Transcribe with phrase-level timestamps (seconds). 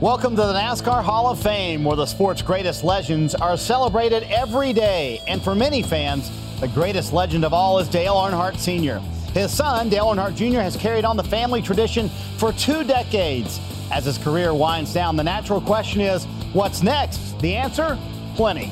[0.00, 4.72] Welcome to the NASCAR Hall of Fame, where the sport's greatest legends are celebrated every
[4.72, 5.20] day.
[5.26, 6.30] And for many fans,
[6.60, 9.00] the greatest legend of all is Dale Earnhardt Sr.
[9.34, 13.58] His son, Dale Earnhardt Jr., has carried on the family tradition for two decades.
[13.90, 17.36] As his career winds down, the natural question is what's next?
[17.40, 17.98] The answer?
[18.36, 18.70] Plenty.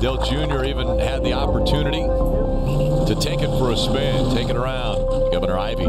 [0.00, 0.64] Dale Jr.
[0.64, 5.32] even had the opportunity to take it for a spin, take it around.
[5.32, 5.86] Governor Ivey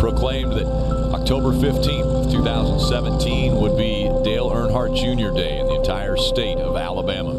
[0.00, 0.64] proclaimed that
[1.12, 5.36] October 15th, 2017 would be Dale Earnhardt Jr.
[5.36, 7.34] Day in the entire state of Alabama.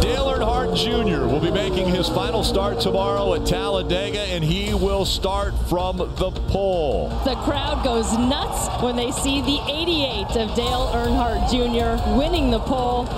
[0.00, 1.26] Dale Earnhardt Jr.
[1.26, 6.30] will be making his final start tomorrow at Talladega, and he will start from the
[6.46, 7.08] pole.
[7.24, 12.16] The crowd goes nuts when they see the 88 of Dale Earnhardt Jr.
[12.16, 13.08] winning the pole.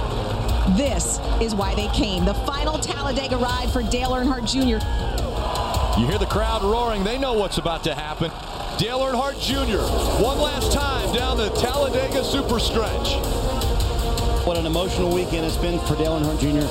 [0.70, 2.24] This is why they came.
[2.24, 4.80] The final Talladega ride for Dale Earnhardt Jr.
[6.00, 7.04] You hear the crowd roaring.
[7.04, 8.30] They know what's about to happen.
[8.78, 9.82] Dale Earnhardt Jr.
[10.24, 13.16] one last time down the Talladega Super Stretch.
[14.46, 16.66] What an emotional weekend it's been for Dale Earnhardt Jr.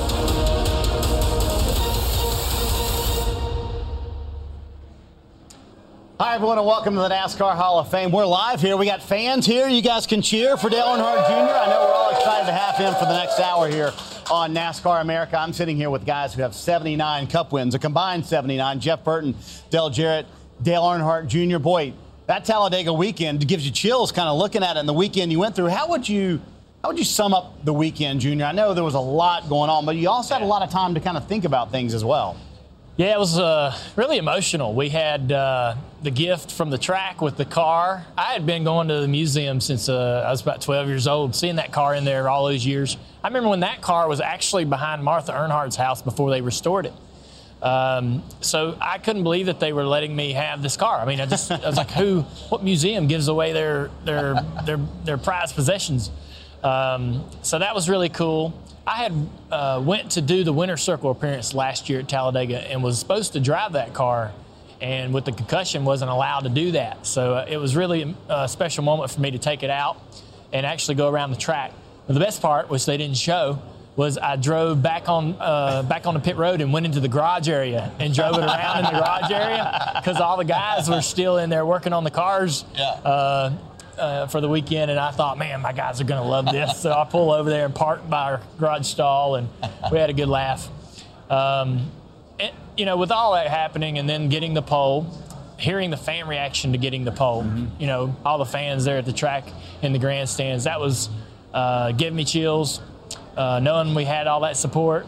[6.19, 8.11] Hi, everyone, and welcome to the NASCAR Hall of Fame.
[8.11, 8.75] We're live here.
[8.75, 9.67] We got fans here.
[9.67, 11.33] You guys can cheer for Dale Earnhardt Jr.
[11.33, 13.91] I know we're all excited to have him for the next hour here
[14.31, 15.37] on NASCAR America.
[15.37, 18.79] I'm sitting here with guys who have 79 Cup wins, a combined 79.
[18.79, 19.35] Jeff Burton,
[19.69, 20.25] Dale Jarrett,
[20.61, 21.59] Dale Earnhardt Jr.
[21.59, 21.93] Boy,
[22.27, 25.39] that Talladega weekend gives you chills kind of looking at it and the weekend you
[25.39, 25.67] went through.
[25.67, 26.39] How would you
[26.81, 28.45] how would you sum up the weekend, Junior?
[28.45, 30.69] I know there was a lot going on, but you also had a lot of
[30.69, 32.37] time to kind of think about things as well.
[32.95, 34.73] Yeah, it was uh, really emotional.
[34.73, 38.05] We had uh, the gift from the track with the car.
[38.17, 41.35] I had been going to the museum since uh, I was about 12 years old,
[41.35, 42.97] seeing that car in there all those years.
[43.23, 46.93] I remember when that car was actually behind Martha Earnhardt's house before they restored it.
[47.63, 50.99] Um, so I couldn't believe that they were letting me have this car.
[50.99, 52.21] I mean, I just I was like, who?
[52.49, 54.35] What museum gives away their their
[54.65, 56.11] their their prized possessions?
[56.61, 58.53] Um, so that was really cool.
[58.85, 59.13] I had
[59.49, 63.31] uh, went to do the Winter Circle appearance last year at Talladega and was supposed
[63.33, 64.33] to drive that car,
[64.83, 67.07] and with the concussion wasn't allowed to do that.
[67.07, 69.97] So uh, it was really a special moment for me to take it out
[70.51, 71.71] and actually go around the track.
[72.05, 73.61] But the best part, which they didn't show,
[73.95, 77.07] was I drove back on uh, back on the pit road and went into the
[77.07, 81.01] garage area and drove it around in the garage area because all the guys were
[81.01, 82.65] still in there working on the cars.
[82.77, 83.51] Uh,
[83.95, 86.81] uh, for the weekend, and I thought, man, my guys are going to love this.
[86.81, 89.47] so I pull over there and park by our garage stall, and
[89.91, 90.67] we had a good laugh.
[91.29, 91.91] Um,
[92.77, 95.07] you know, with all that happening, and then getting the pole,
[95.57, 97.45] hearing the fan reaction to getting the pole,
[97.79, 99.45] you know, all the fans there at the track
[99.81, 101.09] in the grandstands, that was
[101.53, 102.81] uh, giving me chills.
[103.37, 105.07] Uh, knowing we had all that support.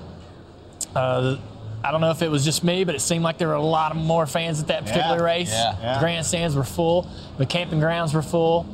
[0.96, 1.38] Uh,
[1.84, 3.62] I don't know if it was just me, but it seemed like there were a
[3.62, 5.52] lot of more fans at that particular Yeah, race.
[5.52, 5.94] yeah, yeah.
[5.96, 8.66] The grandstands were full, the camping grounds were full,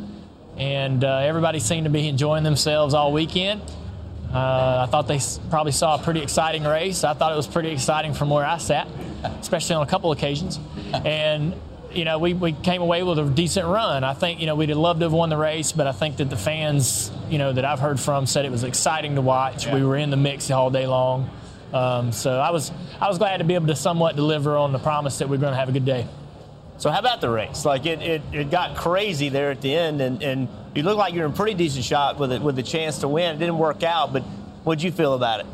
[0.57, 3.61] and uh, everybody seemed to be enjoying themselves all weekend.
[4.33, 5.19] Uh, I thought they
[5.49, 7.03] probably saw a pretty exciting race.
[7.03, 8.87] I thought it was pretty exciting from where I sat,
[9.39, 10.59] especially on a couple occasions.
[10.93, 11.55] And
[11.93, 14.03] you know, we, we came away with a decent run.
[14.05, 16.17] I think you know we'd have loved to have won the race, but I think
[16.17, 19.67] that the fans, you know, that I've heard from said it was exciting to watch.
[19.67, 21.29] We were in the mix all day long.
[21.73, 24.79] Um, so I was I was glad to be able to somewhat deliver on the
[24.79, 26.07] promise that we we're going to have a good day.
[26.81, 27.63] So how about the race?
[27.63, 31.13] Like it, it, it got crazy there at the end, and, and you looked like
[31.13, 33.35] you were in pretty decent shot with it with the chance to win.
[33.35, 34.23] It didn't work out, but
[34.63, 35.45] what'd you feel about it?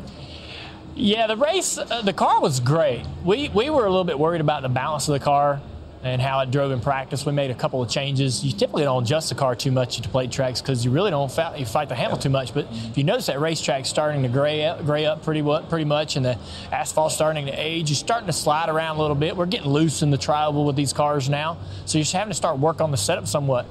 [0.94, 3.04] Yeah, the race, uh, the car was great.
[3.22, 5.60] We we were a little bit worried about the balance of the car
[6.02, 7.26] and how it drove in practice.
[7.26, 8.44] We made a couple of changes.
[8.44, 11.30] You typically don't adjust the car too much to plate tracks because you really don't
[11.30, 12.54] fight, you fight the handle too much.
[12.54, 16.16] But if you notice that racetrack's starting to gray up, gray up pretty pretty much,
[16.16, 16.38] and the
[16.70, 19.36] asphalt's starting to age, you're starting to slide around a little bit.
[19.36, 22.36] We're getting loose in the trioval with these cars now, so you're just having to
[22.36, 23.66] start work on the setup somewhat.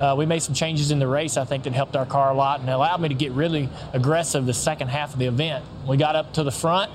[0.00, 2.34] uh, we made some changes in the race, I think, that helped our car a
[2.34, 5.64] lot and allowed me to get really aggressive the second half of the event.
[5.86, 6.90] We got up to the front.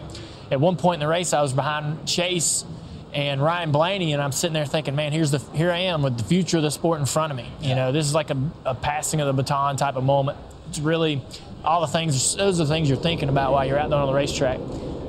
[0.52, 2.66] At one point in the race, I was behind Chase
[3.14, 6.18] and Ryan Blaney, and I'm sitting there thinking, man, here's the here I am with
[6.18, 7.52] the future of the sport in front of me.
[7.62, 10.38] You know, this is like a, a passing of the baton type of moment.
[10.70, 11.22] It's really
[11.64, 12.36] all the things.
[12.36, 14.60] Those are the things you're thinking about while you're out there on the racetrack.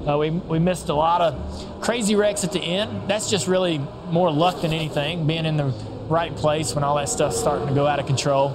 [0.06, 3.08] Uh, we, we missed a lot of crazy wrecks at the end.
[3.08, 3.78] That's just really
[4.10, 5.72] more luck than anything, being in the
[6.08, 8.49] right place when all that stuff's starting to go out of control.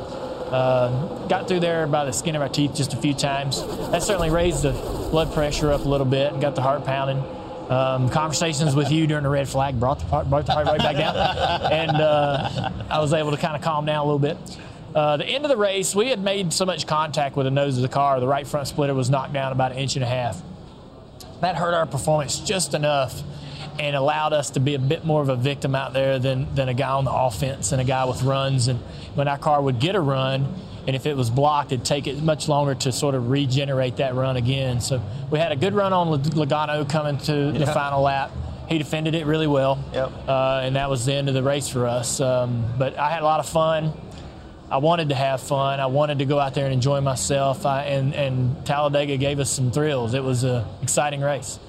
[0.51, 3.61] Uh, got through there by the skin of our teeth just a few times.
[3.91, 7.23] That certainly raised the blood pressure up a little bit and got the heart pounding.
[7.69, 11.15] Um, conversations with you during the red flag brought the, brought the rate back down,
[11.69, 14.37] and uh, I was able to kind of calm down a little bit.
[14.95, 17.75] Uh, the end of the race, we had made so much contact with the nose
[17.75, 20.07] of the car, the right front splitter was knocked down about an inch and a
[20.07, 20.41] half.
[21.41, 23.21] That hurt our performance just enough
[23.79, 26.69] and allowed us to be a bit more of a victim out there than, than
[26.69, 28.67] a guy on the offense and a guy with runs.
[28.67, 28.79] And
[29.15, 30.53] when our car would get a run,
[30.87, 34.15] and if it was blocked, it'd take it much longer to sort of regenerate that
[34.15, 34.79] run again.
[34.79, 37.59] So we had a good run on Logano coming to yeah.
[37.59, 38.31] the final lap.
[38.69, 40.11] He defended it really well, yep.
[40.27, 42.19] uh, and that was the end of the race for us.
[42.19, 43.93] Um, but I had a lot of fun.
[44.69, 45.79] I wanted to have fun.
[45.79, 47.65] I wanted to go out there and enjoy myself.
[47.65, 50.13] I, and, and Talladega gave us some thrills.
[50.13, 51.59] It was an exciting race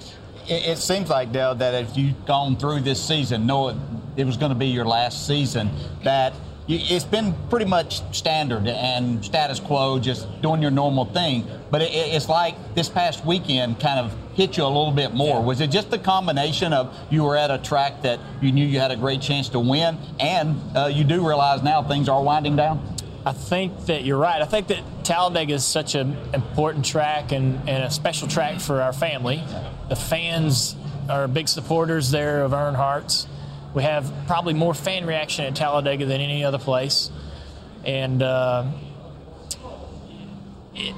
[0.49, 3.81] it, it seems like Dale that if you've gone through this season, knowing
[4.17, 5.71] it was going to be your last season,
[6.05, 6.33] that
[6.71, 11.47] it's been pretty much standard and status quo, just doing your normal thing.
[11.71, 15.41] But it, it's like this past weekend kind of hit you a little bit more.
[15.41, 15.47] Yeah.
[15.47, 18.81] Was it just the combination of you were at a track that you knew you
[18.81, 22.57] had a great chance to win, and uh, you do realize now things are winding
[22.57, 22.97] down?
[23.29, 24.41] I think that you're right.
[24.41, 28.81] I think that Talladega is such an important track and, and a special track for
[28.81, 29.45] our family.
[29.91, 30.75] The fans
[31.11, 33.27] are big supporters there of Earnhardt's.
[33.75, 37.11] We have probably more fan reaction at Talladega than any other place.
[37.85, 38.71] And uh,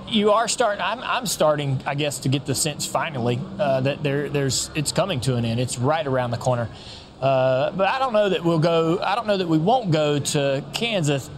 [0.07, 0.83] you are starting.
[0.83, 4.93] I'm, I'm, starting, I guess, to get the sense finally uh, that there, there's it's
[4.93, 5.59] coming to an end.
[5.59, 6.69] It's right around the corner.
[7.21, 9.01] Uh, but I don't know that we'll go.
[9.03, 11.29] I don't know that we won't go to Kansas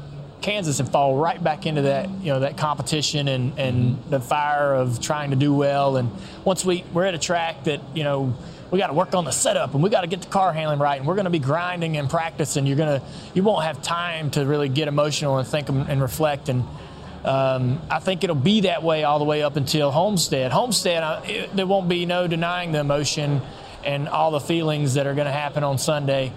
[0.42, 4.74] Kansas and fall right back into that, you know, that competition and, and the fire
[4.74, 5.96] of trying to do well.
[5.96, 6.10] And
[6.44, 8.34] once we, we're at a track that, you know,
[8.70, 10.78] we got to work on the setup and we got to get the car handling
[10.78, 12.66] right and we're going to be grinding and practicing.
[12.66, 16.48] You're going to, you won't have time to really get emotional and think and reflect.
[16.48, 16.64] And
[17.24, 20.52] um, I think it'll be that way all the way up until Homestead.
[20.52, 23.42] Homestead, uh, it, there won't be no denying the emotion
[23.84, 26.32] and all the feelings that are going to happen on Sunday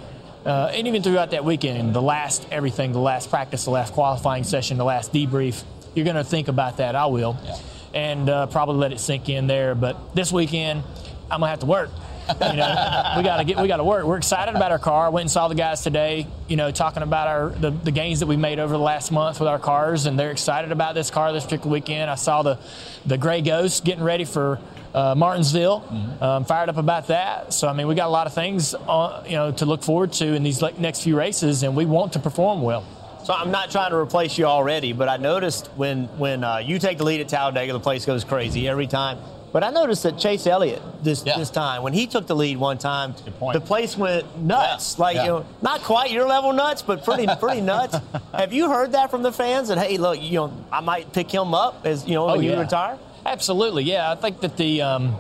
[0.46, 4.44] uh, and even throughout that weekend, the last everything, the last practice, the last qualifying
[4.44, 5.64] session, the last debrief,
[5.96, 6.96] you're going to think about that.
[6.96, 7.58] I will, yeah.
[7.94, 9.74] and uh, probably let it sink in there.
[9.74, 10.84] But this weekend,
[11.32, 11.90] I'm gonna have to work.
[12.30, 14.04] you know, we got to get, we got to work.
[14.04, 15.06] We're excited about our car.
[15.06, 16.28] I went and saw the guys today.
[16.48, 19.40] You know, talking about our the, the gains that we made over the last month
[19.40, 22.10] with our cars, and they're excited about this car this particular weekend.
[22.10, 22.60] I saw the
[23.06, 24.60] the Gray Ghost getting ready for
[24.96, 25.82] uh, Martinsville.
[25.82, 26.24] Mm-hmm.
[26.24, 27.54] Um, fired up about that.
[27.54, 30.14] So I mean, we got a lot of things on, you know to look forward
[30.14, 32.86] to in these next few races, and we want to perform well.
[33.26, 36.80] So I'm not trying to replace you already, but I noticed when when uh, you
[36.80, 39.18] take the lead at Talladega, the place goes crazy every time.
[39.52, 41.38] But I noticed that Chase Elliott this yeah.
[41.38, 43.16] this time, when he took the lead one time,
[43.54, 44.96] the place went nuts.
[44.98, 45.02] Yeah.
[45.02, 45.24] Like yeah.
[45.24, 47.98] you know, not quite your level nuts, but pretty pretty nuts.
[48.34, 49.70] Have you heard that from the fans?
[49.70, 52.44] That hey, look, you know, I might pick him up as you know oh, when
[52.44, 53.00] you retire.
[53.26, 54.12] Absolutely, yeah.
[54.12, 55.16] I think that the um,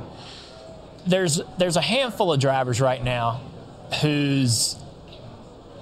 [1.07, 3.41] there's there's a handful of drivers right now
[4.01, 4.75] whose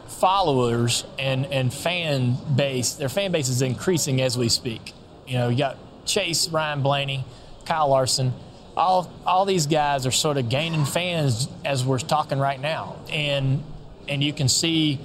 [0.08, 4.94] followers and and fan base their fan base is increasing as we speak.
[5.28, 7.26] You know, you got Chase, Ryan Blaney,
[7.66, 8.34] Kyle Larson.
[8.78, 13.62] All all these guys are sort of gaining fans as we're talking right now, and
[14.08, 15.00] and you can see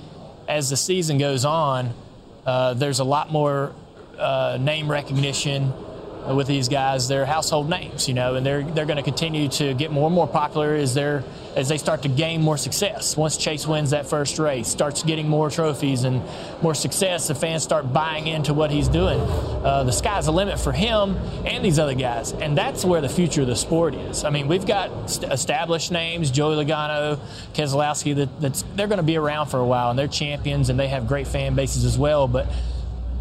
[0.46, 1.92] as the season goes on,
[2.46, 3.74] uh, there's a lot more
[4.18, 5.72] uh, name recognition
[6.34, 7.08] with these guys.
[7.08, 10.14] They're household names, you know, and they're they're going to continue to get more and
[10.14, 11.22] more popular as they
[11.56, 13.16] as they start to gain more success.
[13.16, 16.22] Once Chase wins that first race, starts getting more trophies and
[16.62, 19.18] more success, the fans start buying into what he's doing.
[19.20, 23.08] Uh, the sky's the limit for him and these other guys, and that's where the
[23.08, 24.24] future of the sport is.
[24.24, 24.90] I mean, we've got
[25.24, 27.18] established names, Joey Logano,
[27.54, 30.88] Keselowski, that they're going to be around for a while, and they're champions, and they
[30.88, 32.46] have great fan bases as well, but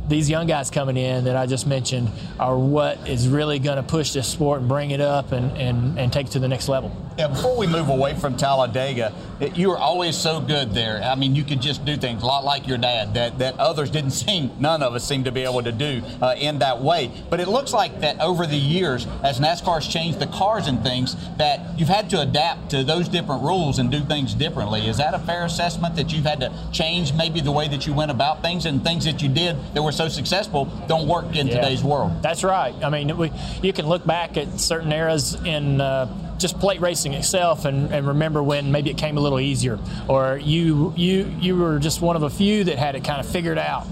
[0.08, 2.10] these young guys coming in that I just mentioned
[2.40, 6.00] are what is really going to push this sport and bring it up and, and,
[6.00, 6.96] and take it to the next level.
[7.18, 11.02] Yeah, before we move away from Talladega, it, you were always so good there.
[11.04, 13.90] I mean, you could just do things a lot like your dad that, that others
[13.90, 17.12] didn't seem, none of us seem to be able to do uh, in that way.
[17.32, 21.16] But it looks like that over the years, as NASCAR's changed the cars and things,
[21.38, 24.88] that you've had to adapt to those different rules and do things differently.
[24.88, 27.94] Is that a fair assessment that you've had to change maybe the way that you
[27.94, 31.48] went about things and things that you did that were so successful don't work in
[31.48, 31.56] Yeah.
[31.62, 32.22] today's world?
[32.22, 32.76] That's right.
[32.84, 33.32] I mean, we,
[33.64, 38.08] you can look back at certain eras in uh, just plate racing itself and, and
[38.08, 42.16] remember when maybe it came a little easier, or you you you were just one
[42.16, 43.86] of a few that had it kind of figured out.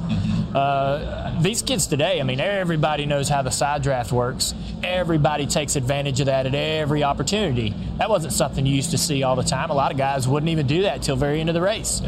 [0.56, 4.54] Uh, these kids today, I mean, everybody knows how the side draft works.
[4.84, 7.74] Everybody takes advantage of that at every opportunity.
[7.98, 9.70] That wasn't something you used to see all the time.
[9.70, 12.02] A lot of guys wouldn't even do that till very end of the race.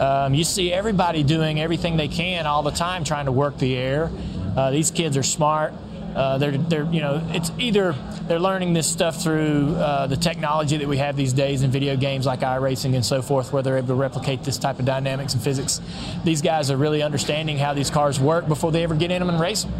[0.00, 3.76] Um, you see everybody doing everything they can all the time, trying to work the
[3.76, 4.10] air.
[4.56, 5.72] Uh, these kids are smart.
[6.14, 7.94] Uh, they're, they're, you know, it's either
[8.28, 11.96] they're learning this stuff through uh, the technology that we have these days in video
[11.96, 15.34] games like iRacing and so forth, where they're able to replicate this type of dynamics
[15.34, 15.80] and physics.
[16.24, 19.28] These guys are really understanding how these cars work before they ever get in them
[19.28, 19.72] and race them.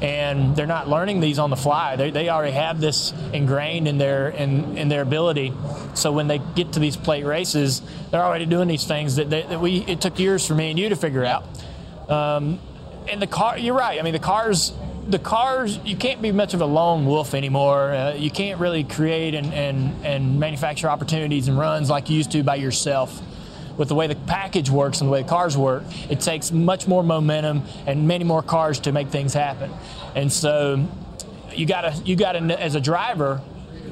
[0.00, 1.96] And they're not learning these on the fly.
[1.96, 5.52] They, they already have this ingrained in their in, in their ability.
[5.94, 9.42] So when they get to these plate races, they're already doing these things that, they,
[9.42, 11.44] that we it took years for me and you to figure out.
[12.08, 12.58] Um,
[13.08, 13.98] and the car, you're right.
[13.98, 14.72] I mean, the cars,
[15.08, 17.92] the cars, you can't be much of a lone wolf anymore.
[17.92, 22.32] Uh, you can't really create and, and, and manufacture opportunities and runs like you used
[22.32, 23.20] to by yourself.
[23.76, 26.86] With the way the package works and the way the cars work, it takes much
[26.86, 29.70] more momentum and many more cars to make things happen.
[30.14, 30.86] And so,
[31.54, 33.40] you gotta, you gotta, as a driver,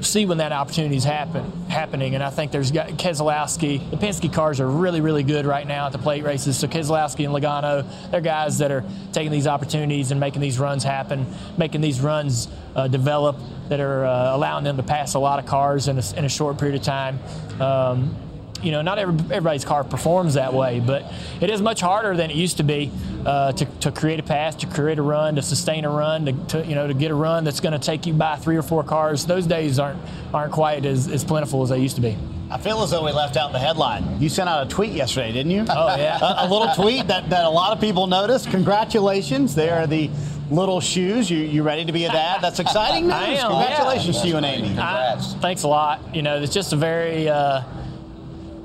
[0.01, 2.15] see when that opportunity is happen, happening.
[2.15, 3.89] And I think there's got Keselowski.
[3.89, 6.57] The Penske cars are really, really good right now at the plate races.
[6.57, 10.83] So Keselowski and Logano, they're guys that are taking these opportunities and making these runs
[10.83, 11.25] happen,
[11.57, 13.37] making these runs uh, develop
[13.69, 16.29] that are uh, allowing them to pass a lot of cars in a, in a
[16.29, 17.19] short period of time.
[17.59, 18.15] Um,
[18.63, 22.29] you know, not every, everybody's car performs that way, but it is much harder than
[22.29, 22.91] it used to be
[23.25, 26.33] uh, to, to create a pass, to create a run, to sustain a run, to,
[26.47, 28.63] to you know, to get a run that's going to take you by three or
[28.63, 29.25] four cars.
[29.25, 29.99] Those days aren't
[30.33, 32.17] aren't quite as, as plentiful as they used to be.
[32.49, 34.21] I feel as though we left out the headline.
[34.21, 35.65] You sent out a tweet yesterday, didn't you?
[35.69, 36.19] Oh, yeah.
[36.21, 38.51] a, a little tweet that, that a lot of people noticed.
[38.51, 39.55] Congratulations.
[39.55, 40.09] They are the
[40.49, 41.31] little shoes.
[41.31, 42.41] You, you ready to be a dad?
[42.41, 43.13] That's exciting news.
[43.13, 44.21] I am, Congratulations yeah.
[44.21, 44.77] to you and Amy.
[44.77, 46.13] I- thanks a lot.
[46.13, 47.61] You know, it's just a very, uh,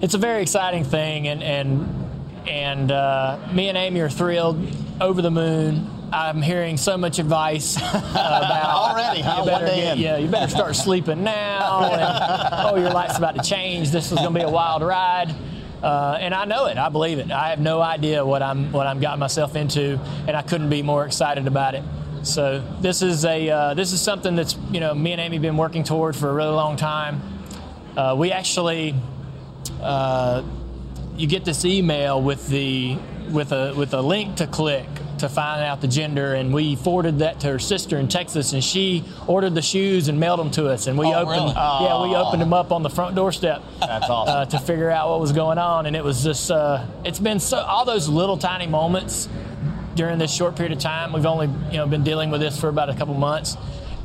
[0.06, 4.56] it's a very exciting thing, and and and uh, me and Amy are thrilled,
[5.00, 5.90] over the moon.
[6.12, 9.40] I'm hearing so much advice about Already, huh?
[9.40, 11.90] You better get- yeah, you better start sleeping now.
[11.90, 13.90] And, oh, your life's about to change.
[13.90, 15.34] This is going to be a wild ride.
[15.82, 16.78] Uh, and I know it.
[16.78, 17.32] I believe it.
[17.32, 19.98] I have no idea what I'm what I'm got myself into,
[20.28, 21.82] and I couldn't be more excited about it.
[22.22, 25.56] So this is a uh, this is something that's you know me and Amy been
[25.56, 27.20] working toward for a really long time.
[27.96, 28.94] Uh, we actually
[29.82, 30.42] uh,
[31.16, 32.98] you get this email with the
[33.30, 34.86] with a with a link to click
[35.18, 38.62] to find out the gender, and we forwarded that to her sister in Texas, and
[38.62, 41.54] she ordered the shoes and mailed them to us, and we Oh, opened really?
[41.54, 43.62] yeah we opened them up on the front doorstep.
[43.80, 44.36] That's awesome.
[44.36, 47.40] Uh, to figure out what was going on, and it was just uh, it's been
[47.40, 49.28] so all those little tiny moments
[49.94, 51.14] during this short period of time.
[51.14, 53.56] We've only you know been dealing with this for about a couple months.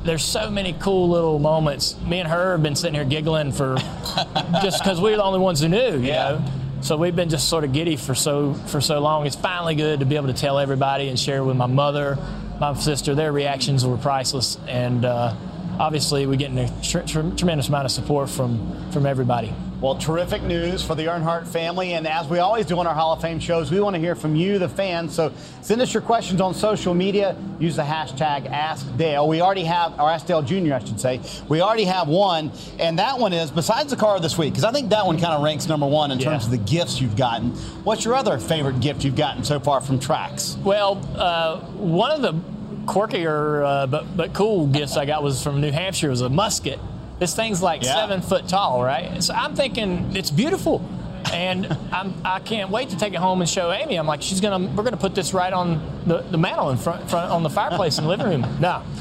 [0.04, 1.96] There's so many cool little moments.
[2.02, 3.76] Me and her have been sitting here giggling for
[4.64, 6.30] just because we're the only ones who knew, you Yeah.
[6.32, 6.46] know.
[6.82, 9.28] So we've been just sort of giddy for so for so long.
[9.28, 12.18] It's finally good to be able to tell everybody and share with my mother,
[12.60, 13.14] my sister.
[13.14, 15.36] Their reactions were priceless, and uh,
[15.80, 19.54] obviously we're getting a tr- tr- tremendous amount of support from from everybody.
[19.80, 21.94] Well, terrific news for the Earnhardt family.
[21.94, 24.14] And as we always do on our Hall of Fame shows, we want to hear
[24.14, 25.16] from you, the fans.
[25.16, 27.36] So send us your questions on social media.
[27.60, 29.28] Use the hashtag AskDale.
[29.28, 31.20] We already have, or AskDale Jr., I should say.
[31.50, 32.52] We already have one.
[32.78, 35.34] And that one is, besides the car this week, because I think that one kind
[35.34, 36.26] of ranks number one in Yeah.
[36.30, 37.50] terms of the gifts you've gotten.
[37.84, 40.58] What's your other favorite gift you've gotten so far from tracks?
[40.64, 42.34] Well, uh, one of the
[42.92, 46.08] quirkier uh, but but cool gifts I got was from New Hampshire.
[46.08, 46.80] It was a musket.
[47.20, 47.96] This thing's like Yeah.
[47.96, 49.24] seven foot tall, right?
[49.24, 50.84] So I'm thinking it's beautiful,
[51.32, 53.96] and I'm I can't wait to take it home and show Amy.
[53.96, 57.10] I'm like, she's gonna we're gonna put this right on the, the mantle in front,
[57.10, 58.58] front on the fireplace in the living room.
[58.60, 58.84] No.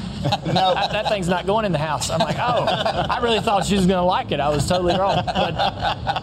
[0.45, 0.75] No.
[0.75, 2.11] that, that thing's not going in the house.
[2.11, 2.65] I'm like, oh,
[3.09, 4.39] I really thought she was going to like it.
[4.39, 5.15] I was totally wrong.
[5.25, 5.55] But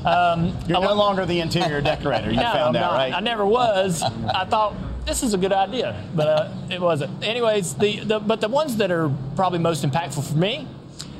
[0.06, 2.30] um, You're I no longer the interior decorator.
[2.30, 2.96] You no, found out, not.
[2.96, 3.12] right?
[3.12, 4.04] I never was.
[4.04, 4.74] I thought
[5.08, 7.24] this is a good idea, but uh, it wasn't.
[7.24, 10.68] Anyways, the, the but the ones that are probably most impactful for me,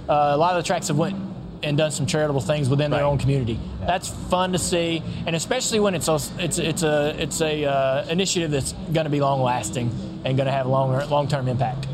[0.08, 1.16] uh, a lot of the tracks have went
[1.62, 3.58] and done some charitable things within their own community.
[3.80, 8.06] That's fun to see, and especially when it's a it's it's a it's a uh,
[8.08, 9.90] initiative that's going to be long lasting
[10.24, 11.86] and going to have long long term impact.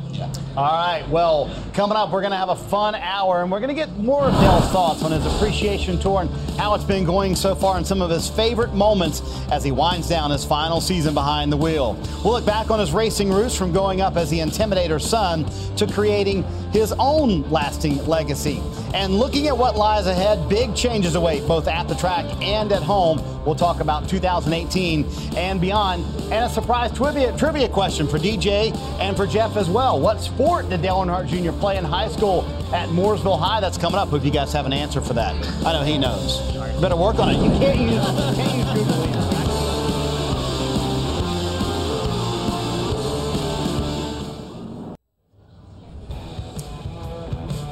[0.56, 1.04] All right.
[1.08, 3.96] Well, coming up, we're going to have a fun hour, and we're going to get
[3.98, 7.76] more of Dale's thoughts on his appreciation tour and how it's been going so far,
[7.76, 11.56] and some of his favorite moments as he winds down his final season behind the
[11.56, 11.94] wheel.
[12.24, 15.44] We'll look back on his racing roots from going up as the Intimidator son
[15.76, 18.62] to creating his own lasting legacy.
[18.94, 22.82] And looking at what lies ahead, big changes await both at the track and at
[22.82, 23.20] home.
[23.44, 25.04] We'll talk about 2018
[25.36, 30.00] and beyond, and a surprise trivia, trivia question for DJ and for Jeff as well.
[30.04, 31.58] What sport did Dale Earnhardt Jr.
[31.58, 32.44] play in high school
[32.74, 33.60] at Mooresville High?
[33.60, 34.10] That's coming up.
[34.10, 35.34] Hope you guys have an answer for that.
[35.64, 36.42] I know he knows.
[36.78, 37.42] Better work on it.
[37.42, 38.04] You can't use,
[38.36, 39.43] can't use Google.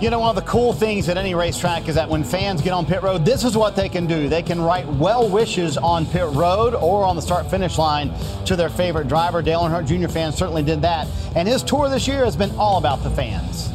[0.02, 2.72] You know, one of the cool things at any racetrack is that when fans get
[2.72, 4.28] on pit road, this is what they can do.
[4.28, 8.12] They can write well wishes on pit road or on the start finish line
[8.46, 9.42] to their favorite driver.
[9.42, 10.08] Dale Earnhardt Jr.
[10.08, 11.06] fans certainly did that.
[11.36, 13.70] And his tour this year has been all about the fans.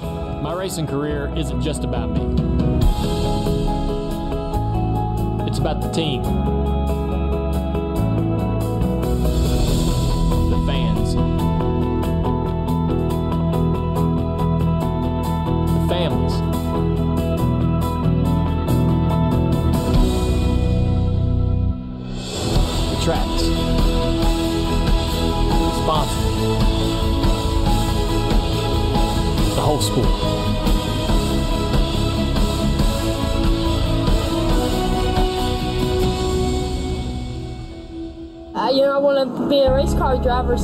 [0.00, 2.20] My racing career isn't just about me,
[5.48, 6.53] it's about the team.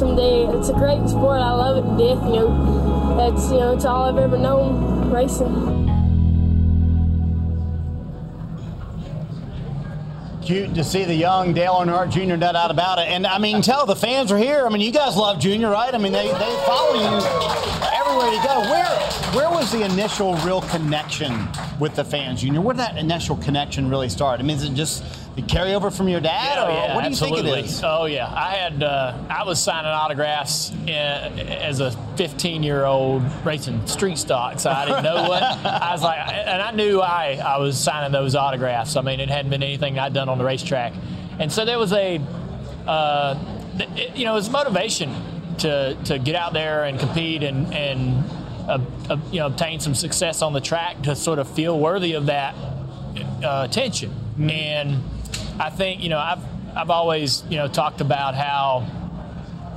[0.00, 0.46] Someday.
[0.46, 1.42] It's a great sport.
[1.42, 2.24] I love it to death.
[2.24, 5.88] You know, it's you know, it's all I've ever known racing.
[10.42, 12.34] Cute to see the young Dale Earnhardt Jr.
[12.34, 13.08] no doubt about it.
[13.08, 14.64] And I mean, tell the fans are here.
[14.66, 15.94] I mean, you guys love Junior, right?
[15.94, 17.26] I mean, they, they follow you
[17.92, 18.60] everywhere you go.
[18.70, 18.86] Where
[19.36, 21.46] where was the initial real connection
[21.78, 22.62] with the fans, Junior?
[22.62, 24.40] Where did that initial connection really start?
[24.40, 25.04] I mean, is it just
[25.40, 27.38] the carryover from your dad, yeah, or yeah, what do absolutely.
[27.38, 27.82] you think it is?
[27.84, 33.22] Oh yeah, I had uh, I was signing autographs in, as a 15 year old
[33.44, 37.40] racing street stock, so I didn't know what I was like, and I knew I
[37.44, 38.96] I was signing those autographs.
[38.96, 40.92] I mean, it hadn't been anything I'd done on the racetrack,
[41.38, 42.20] and so there was a
[42.86, 43.38] uh,
[43.78, 45.14] it, you know, it was motivation
[45.58, 48.24] to to get out there and compete and and
[48.68, 48.78] uh,
[49.08, 52.26] uh, you know obtain some success on the track to sort of feel worthy of
[52.26, 52.54] that
[53.44, 54.50] uh, attention mm-hmm.
[54.50, 55.02] and
[55.60, 56.42] I think you know I've
[56.74, 58.86] I've always you know talked about how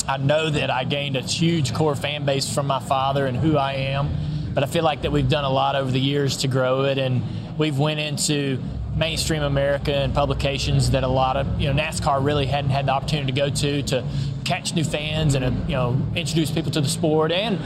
[0.08, 3.58] I know that I gained a huge core fan base from my father and who
[3.58, 4.10] I am,
[4.54, 6.98] but I feel like that we've done a lot over the years to grow it,
[6.98, 7.22] and
[7.58, 8.64] we've went into
[8.96, 12.94] mainstream America and publications that a lot of you know NASCAR really hadn't had the
[12.94, 14.06] opportunity to go to to
[14.46, 17.34] catch new fans and uh, you know introduce people to the sport.
[17.34, 17.60] And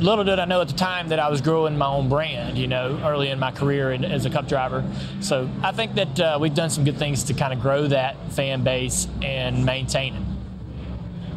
[0.00, 2.66] little did I know at the time that I was growing my own brand, you
[2.66, 4.84] know, early in my career in, as a cup driver.
[5.20, 8.16] So I think that uh, we've done some good things to kind of grow that
[8.32, 10.22] fan base and maintain it.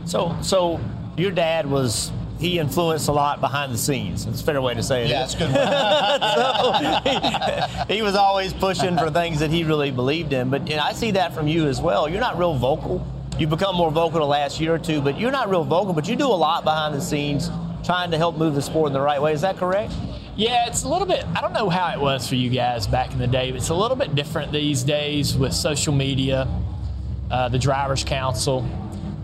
[0.05, 0.79] So, so
[1.17, 4.25] your dad was he influenced a lot behind the scenes.
[4.25, 5.09] It's a fair way to say it.
[5.09, 5.53] Yeah, that's good.
[7.85, 10.49] so he, he, was always pushing for things that he really believed in.
[10.49, 12.07] But and I see that from you as well.
[12.07, 13.05] You're not real vocal.
[13.37, 15.93] You've become more vocal the last year or two, but you're not real vocal.
[15.93, 17.49] But you do a lot behind the scenes
[17.83, 19.33] trying to help move the sport in the right way.
[19.33, 19.93] Is that correct?
[20.35, 21.25] Yeah, it's a little bit.
[21.35, 23.69] I don't know how it was for you guys back in the day, but it's
[23.69, 26.47] a little bit different these days with social media,
[27.29, 28.67] uh, the drivers' council.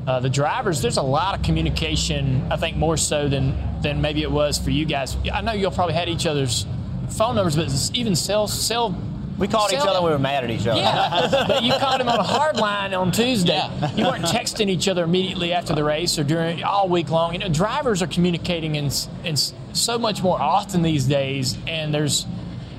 [0.06, 2.46] Uh, the drivers, there's a lot of communication.
[2.52, 5.16] I think more so than than maybe it was for you guys.
[5.34, 6.66] I know you'll probably had each other's
[7.10, 8.90] phone numbers, but even cell cell
[9.38, 10.02] we called each other.
[10.02, 10.80] We were mad at each other.
[10.80, 13.54] Yeah, but you called him on a hard line on Tuesday.
[13.54, 13.94] Yeah.
[13.94, 17.34] You weren't texting each other immediately after the race or during all week long.
[17.34, 18.90] You know, drivers are communicating in,
[19.26, 22.26] in so much more often these days, and there's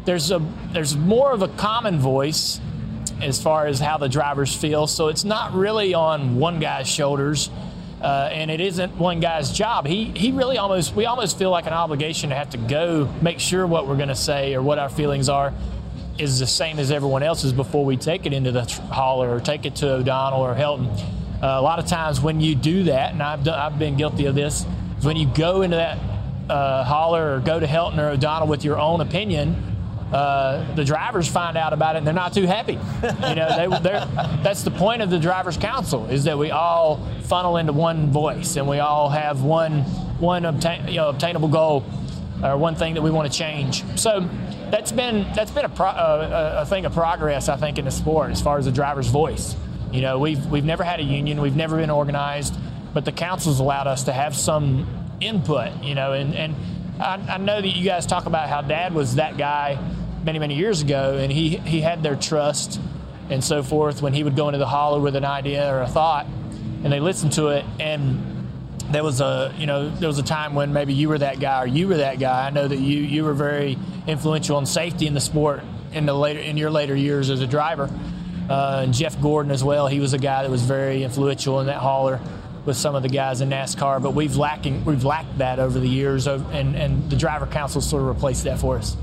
[0.06, 0.40] there's a
[0.72, 2.60] there's more of a common voice
[3.20, 4.86] as far as how the drivers feel.
[4.86, 7.50] So it's not really on one guy's shoulders.
[8.00, 9.86] Uh, and it isn't one guy's job.
[9.86, 13.40] He he really almost we almost feel like an obligation to have to go make
[13.40, 15.54] sure what we're going to say or what our feelings are
[16.18, 19.66] is the same as everyone else's before we take it into the hauler or take
[19.66, 20.88] it to O'Donnell or Helton.
[21.42, 24.26] Uh, a lot of times when you do that, and I've, done, I've been guilty
[24.26, 24.64] of this,
[24.98, 25.98] is when you go into that
[26.48, 29.76] uh, hauler or go to Helton or O'Donnell with your own opinion,
[30.12, 32.78] uh, the drivers find out about it and they're not too happy.
[33.28, 33.90] You know, they,
[34.42, 38.56] that's the point of the drivers' council is that we all funnel into one voice
[38.56, 39.82] and we all have one
[40.20, 41.84] one obtain, you know, obtainable goal
[42.42, 43.84] or one thing that we want to change.
[43.98, 44.28] So
[44.70, 48.30] that's been that's been a, pro, a thing of progress, I think, in the sport
[48.30, 49.56] as far as the driver's voice.
[49.92, 52.54] You know, we've we've never had a union, we've never been organized,
[52.92, 54.86] but the council's allowed us to have some
[55.20, 56.54] input, you know, and, and
[57.00, 59.78] I, I know that you guys talk about how dad was that guy
[60.24, 62.80] many, many years ago, and he, he had their trust
[63.30, 65.86] and so forth when he would go into the hauler with an idea or a
[65.86, 66.26] thought,
[66.84, 67.64] and they listened to it.
[67.80, 68.35] And
[68.90, 71.62] there was a you know there was a time when maybe you were that guy
[71.62, 72.46] or you were that guy.
[72.46, 76.14] I know that you you were very influential in safety in the sport in the
[76.14, 77.90] later in your later years as a driver.
[78.48, 79.88] Uh, and Jeff Gordon as well.
[79.88, 82.20] He was a guy that was very influential in that hauler
[82.64, 84.00] with some of the guys in NASCAR.
[84.00, 88.02] But we've lacking we've lacked that over the years, and and the driver council sort
[88.02, 88.96] of replaced that for us.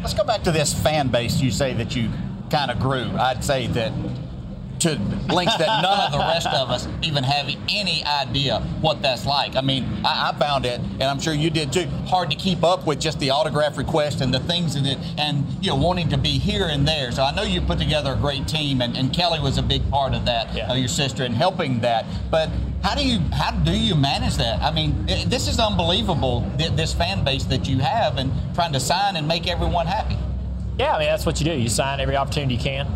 [0.00, 2.10] Let's go back to this fan base you say that you
[2.50, 3.10] kind of grew.
[3.16, 3.92] I'd say that
[4.80, 4.98] to
[5.32, 9.56] links that none of the rest of us even have any idea what that's like.
[9.56, 12.64] I mean, I, I, found it, and I'm sure you did too, hard to keep
[12.64, 16.08] up with just the autograph request and the things in it, and you know, wanting
[16.10, 17.12] to be here and there.
[17.12, 19.88] So I know you put together a great team, and, and Kelly was a big
[19.90, 20.70] part of that, yeah.
[20.70, 22.04] uh, your sister, and helping that.
[22.30, 22.50] But
[22.82, 24.60] how do you how do you manage that?
[24.62, 26.40] I mean, it, this is unbelievable.
[26.56, 30.16] This fan base that you have, and trying to sign and make everyone happy.
[30.78, 31.52] Yeah, I mean that's what you do.
[31.52, 32.86] You sign every opportunity you can.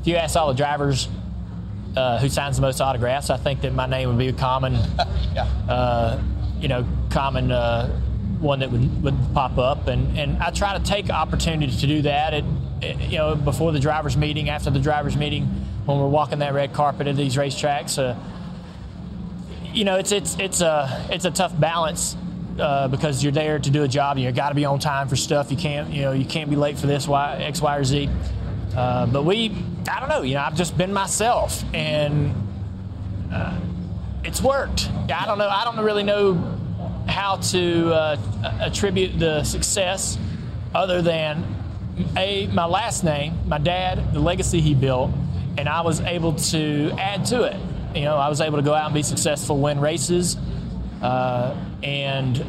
[0.00, 1.08] If you ask all the drivers
[1.96, 4.74] uh, who signs the most autographs, I think that my name would be a common,
[5.34, 5.44] yeah.
[5.68, 6.20] uh,
[6.58, 7.88] you know, common uh,
[8.40, 9.86] one that would, would pop up.
[9.86, 12.34] And, and I try to take opportunities to do that.
[12.34, 12.44] At,
[13.00, 15.46] you know, before the drivers' meeting, after the drivers' meeting,
[15.84, 17.98] when we're walking that red carpet at these racetracks.
[17.98, 18.18] Uh,
[19.72, 22.16] you know, it's it's it's a it's a tough balance
[22.58, 24.18] uh, because you're there to do a job.
[24.18, 25.50] You got to be on time for stuff.
[25.50, 28.08] You can't, you know, you can't be late for this, y, X, Y, or Z.
[28.76, 29.54] Uh, but we,
[29.88, 32.34] I don't know, you know, I've just been myself and
[33.32, 33.58] uh,
[34.24, 34.90] it's worked.
[35.14, 36.34] I don't know, I don't really know
[37.06, 38.16] how to uh,
[38.60, 40.18] attribute the success
[40.74, 41.44] other than
[42.16, 45.12] a my last name, my dad, the legacy he built,
[45.56, 47.56] and I was able to add to it.
[47.94, 50.36] You know, I was able to go out and be successful, win races,
[51.00, 52.44] uh, and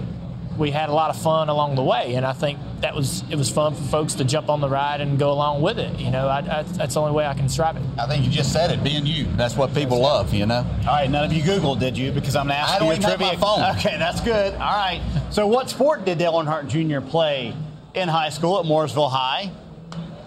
[0.58, 3.36] we had a lot of fun along the way, and I think that was it
[3.36, 6.00] was fun for folks to jump on the ride and go along with it.
[6.00, 7.84] You know, I, I, that's the only way I can describe it.
[7.98, 9.26] I think you just said it, being you.
[9.36, 10.34] That's what people love.
[10.34, 10.66] You know.
[10.82, 12.12] All right, none of you Googled, did you?
[12.12, 13.28] Because I'm going to ask you a trivia.
[13.28, 13.78] My phone.
[13.78, 14.54] Okay, that's good.
[14.54, 15.02] All right.
[15.32, 17.06] So, what sport did Dale Earnhardt Jr.
[17.06, 17.54] play
[17.94, 19.52] in high school at Mooresville High?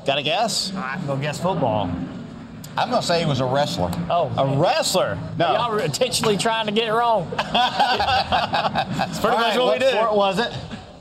[0.07, 0.73] Got a guess?
[0.75, 1.91] I'm gonna guess football.
[2.79, 3.91] I'm going to say he was a wrestler.
[4.09, 4.59] Oh, a man.
[4.59, 5.19] wrestler?
[5.37, 7.31] No, y'all were intentionally trying to get it wrong.
[7.37, 9.95] That's pretty All much right, what, what we did.
[9.95, 10.55] What sport was it?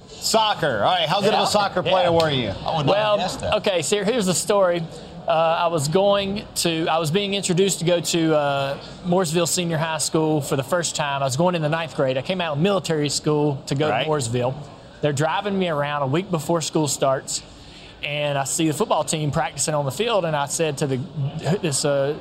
[0.10, 0.84] Soccer.
[0.84, 1.08] All right.
[1.08, 1.42] How good yeah.
[1.42, 2.10] of a soccer player yeah.
[2.10, 2.54] were you?
[2.86, 3.82] well, okay.
[3.82, 4.82] So here's the story.
[5.28, 9.78] Uh, I was going to, I was being introduced to go to uh, Mooresville Senior
[9.78, 11.22] High School for the first time.
[11.22, 12.18] I was going in the ninth grade.
[12.18, 14.06] I came out of military school to go right.
[14.06, 14.56] to Mooresville.
[15.02, 17.44] They're driving me around a week before school starts,
[18.04, 20.26] and I see the football team practicing on the field.
[20.26, 20.98] And I said to the
[21.62, 22.18] this uh,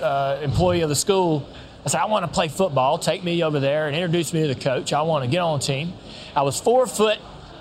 [0.00, 1.46] uh employee of the school,
[1.84, 2.98] I said, I want to play football.
[2.98, 4.92] Take me over there and introduce me to the coach.
[4.92, 5.92] I want to get on the team.
[6.34, 7.18] I was four foot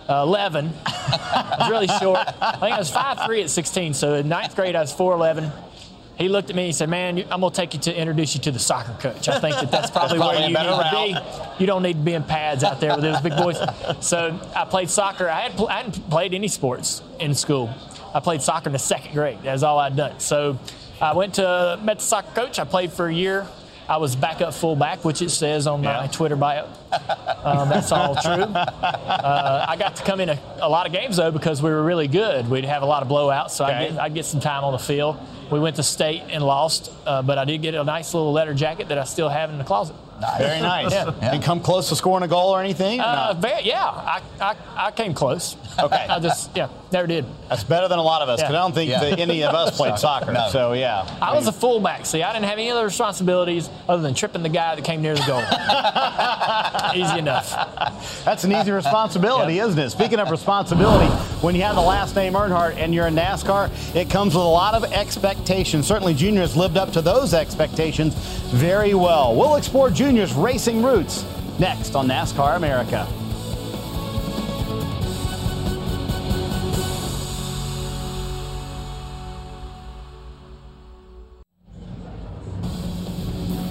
[0.07, 0.71] uh, 11.
[0.85, 2.19] I was really short.
[2.19, 3.93] I think I was 5'3 at 16.
[3.93, 5.51] So in ninth grade, I was 4'11.
[6.17, 8.35] He looked at me and he said, Man, I'm going to take you to introduce
[8.35, 9.27] you to the soccer coach.
[9.27, 11.15] I think that that's probably, that's probably where you need route.
[11.15, 11.61] to be.
[11.61, 13.57] You don't need to be in pads out there with those big boys.
[13.99, 15.27] So I played soccer.
[15.27, 17.73] I, had, I hadn't played any sports in school.
[18.13, 19.39] I played soccer in the second grade.
[19.43, 20.19] That's all I'd done.
[20.19, 20.59] So
[21.01, 22.59] I went to, met the soccer coach.
[22.59, 23.47] I played for a year.
[23.87, 26.67] I was backup fullback, which it says on my Twitter bio.
[27.43, 28.45] Um, that's all true.
[29.13, 31.83] Uh, I got to come in a, a, lot of games though because we were
[31.83, 32.49] really good.
[32.49, 33.73] We'd have a lot of blowouts, so okay.
[33.73, 35.17] I'd, get, I'd, get, some time on the field.
[35.51, 38.53] We went to state and lost, uh, but I did get a nice little letter
[38.53, 39.95] jacket that I still have in the closet.
[40.37, 40.91] Very nice.
[40.91, 41.11] yeah.
[41.21, 42.99] And come close to scoring a goal or anything?
[42.99, 44.55] Or uh, very, yeah, I, I,
[44.87, 45.55] I came close.
[45.79, 45.95] Okay.
[45.95, 47.25] I just, yeah, never did.
[47.49, 48.59] That's better than a lot of us, because yeah.
[48.59, 48.99] I don't think yeah.
[49.01, 50.31] that any of us played soccer.
[50.31, 50.49] No.
[50.49, 51.07] So, yeah.
[51.21, 52.05] I was a fullback.
[52.05, 55.15] See, I didn't have any other responsibilities other than tripping the guy that came near
[55.15, 55.41] the goal.
[56.95, 58.23] easy enough.
[58.23, 59.89] That's an easy responsibility, isn't it?
[59.89, 61.07] Speaking of responsibility,
[61.41, 64.47] when you have the last name Earnhardt and you're in NASCAR, it comes with a
[64.47, 65.87] lot of expectations.
[65.87, 68.13] Certainly, Junior has lived up to those expectations
[68.51, 69.35] very well.
[69.35, 71.25] We'll explore Junior's racing roots
[71.57, 73.07] next on NASCAR America.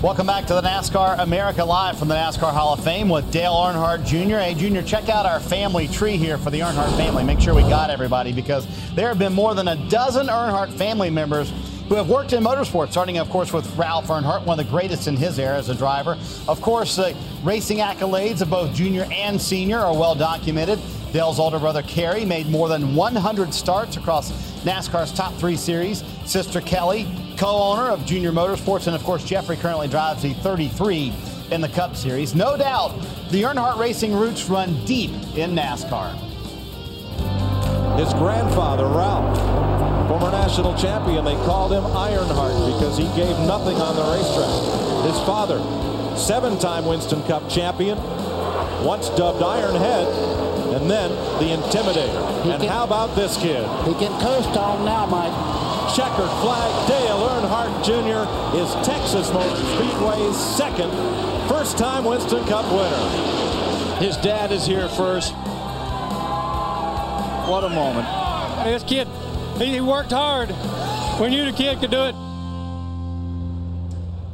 [0.02, 3.52] Welcome back to the NASCAR America Live from the NASCAR Hall of Fame with Dale
[3.52, 4.38] Earnhardt Jr.
[4.38, 7.22] Hey, Junior, check out our family tree here for the Earnhardt family.
[7.22, 11.09] Make sure we got everybody because there have been more than a dozen Earnhardt family
[11.09, 11.52] members
[11.88, 15.09] who have worked in motorsports, starting, of course, with Ralph Earnhardt, one of the greatest
[15.09, 16.18] in his era as a driver.
[16.49, 20.79] Of course, the racing accolades of both junior and senior are well documented.
[21.12, 26.03] Dale's older brother Kerry made more than 100 starts across NASCAR's top three series.
[26.25, 31.12] Sister Kelly, co owner of Junior Motorsports, and of course, Jeffrey currently drives the 33
[31.51, 32.35] in the Cup Series.
[32.35, 32.99] No doubt
[33.31, 36.32] the Earnhardt Racing roots run deep in NASCAR.
[37.98, 39.37] His grandfather, Ralph,
[40.09, 45.05] former national champion, they called him Ironheart because he gave nothing on the racetrack.
[45.05, 45.61] His father,
[46.16, 47.98] seven time Winston Cup champion,
[48.83, 50.09] once dubbed Ironhead,
[50.74, 52.42] and then the Intimidator.
[52.44, 53.66] He and can- how about this kid?
[53.85, 55.33] He can coast on now, Mike.
[55.94, 58.24] Checkered flag, Dale Earnhardt Jr.
[58.57, 60.90] is Texas Motor Speedway's second
[61.48, 63.98] first time Winston Cup winner.
[63.98, 65.35] His dad is here first.
[67.52, 68.08] What a moment.
[68.64, 69.06] This kid,
[69.58, 70.48] he, he worked hard.
[71.20, 72.14] We knew the kid could do it.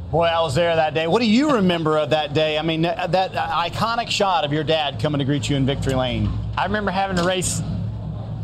[0.09, 1.05] Boy, I was there that day.
[1.05, 2.57] What do you remember of that day?
[2.57, 5.95] I mean, that, that iconic shot of your dad coming to greet you in victory
[5.95, 6.31] lane.
[6.57, 7.61] I remember having to race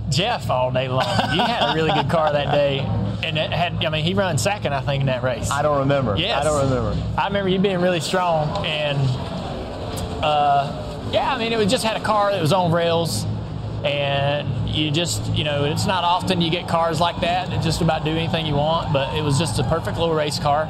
[0.09, 1.05] Jeff all day long.
[1.33, 2.79] You had a really good car that day.
[3.23, 5.51] And it had, I mean, he ran second, I think, in that race.
[5.51, 6.17] I don't remember.
[6.17, 6.41] Yes.
[6.41, 7.01] I don't remember.
[7.17, 8.65] I remember you being really strong.
[8.65, 8.97] And,
[10.21, 13.25] uh, yeah, I mean, it was just had a car that was on rails.
[13.85, 17.81] And you just, you know, it's not often you get cars like that that just
[17.81, 20.69] about do anything you want, but it was just a perfect little race car.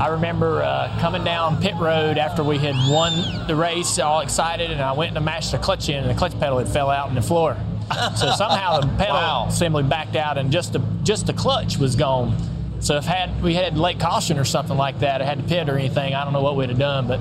[0.00, 4.72] I remember uh, coming down pit road after we had won the race, all excited,
[4.72, 7.08] and I went to mash the clutch in, and the clutch pedal had fell out
[7.08, 7.56] in the floor.
[8.16, 12.36] so somehow the pedal assembly backed out, and just the just the clutch was gone.
[12.80, 15.68] So if had we had late caution or something like that, I had to pit
[15.68, 17.20] or anything, I don't know what we'd have done, but.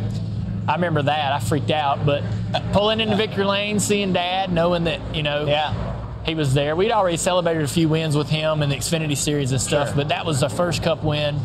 [0.67, 1.31] I remember that.
[1.33, 2.23] I freaked out, but
[2.71, 6.75] pulling into victory lane, seeing Dad, knowing that you know, yeah, he was there.
[6.75, 9.97] We'd already celebrated a few wins with him in the Xfinity Series and stuff, Sure.
[9.97, 11.37] but that was the first Cup win.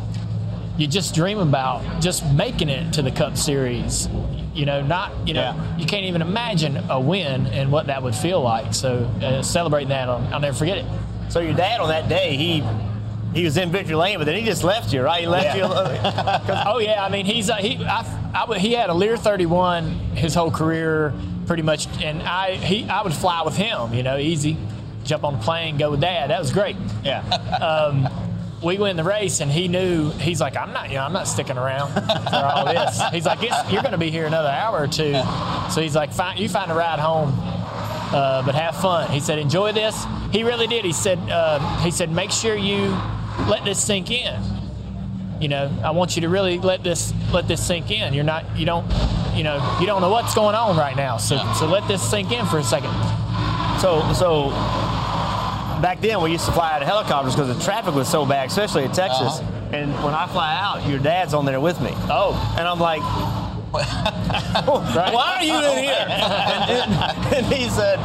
[0.76, 4.08] You just dream about just making it to the Cup Series.
[4.54, 8.14] You know, not you know, you can't even imagine a win and what that would
[8.14, 8.72] feel like.
[8.74, 10.84] So uh, celebrating that, I'll, I'll never forget it.
[11.28, 12.60] So your dad on that day, he
[13.34, 15.20] he was in victory lane, but then he just left you, right?
[15.20, 15.62] He left you.
[16.66, 20.34] oh yeah, I mean he's uh, he I, I he had a Lear 31 his
[20.34, 21.12] whole career
[21.46, 24.56] pretty much, and I he I would fly with him, you know, easy,
[25.04, 26.30] jump on the plane, go with Dad.
[26.30, 26.76] That was great.
[27.04, 27.20] Yeah.
[27.20, 28.08] Um,
[28.62, 31.28] we win the race, and he knew he's like, I'm not, you know, I'm not
[31.28, 33.00] sticking around for all this.
[33.12, 35.12] He's like, you're going to be here another hour or two,
[35.70, 37.32] so he's like, find, you find a ride home.
[38.10, 39.10] Uh, but have fun.
[39.10, 40.06] He said, enjoy this.
[40.32, 40.84] He really did.
[40.84, 42.96] He said, uh, he said, make sure you
[43.48, 44.40] let this sink in.
[45.40, 48.12] You know, I want you to really let this let this sink in.
[48.12, 48.84] You're not, you don't,
[49.36, 51.16] you know, you don't know what's going on right now.
[51.16, 52.90] So, so let this sink in for a second.
[53.80, 54.50] So, so
[55.80, 58.48] back then we used to fly out of helicopters because the traffic was so bad,
[58.48, 59.38] especially in Texas.
[59.38, 59.52] Uh-huh.
[59.72, 61.90] And when I fly out, your dad's on there with me.
[62.10, 63.02] Oh, and I'm like,
[63.70, 66.06] why are you in here?
[66.08, 67.98] and, and- and he said,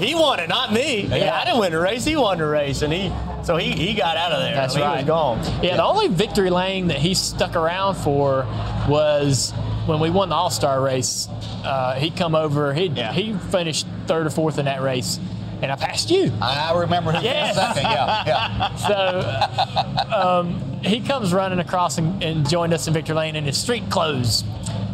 [0.00, 1.06] he won it, not me.
[1.06, 1.34] Yeah.
[1.34, 2.04] I didn't win the race.
[2.04, 3.08] He won the race, and he
[3.42, 4.54] so he, he got out of there.
[4.54, 4.96] That's I mean, right.
[4.98, 5.62] He was gone.
[5.64, 8.46] Yeah, the only victory lane that he stuck around for
[8.88, 9.52] was
[9.86, 11.28] when we won the All Star race.
[11.64, 12.72] Uh, he come over.
[12.74, 15.18] He he finished third or fourth in that race,
[15.62, 16.32] and I passed you.
[16.40, 17.54] I remember him Yes.
[17.56, 17.82] second.
[17.90, 18.76] Yeah, yeah.
[18.76, 23.56] So um, he comes running across and, and joined us in Victory Lane in his
[23.58, 24.42] street clothes,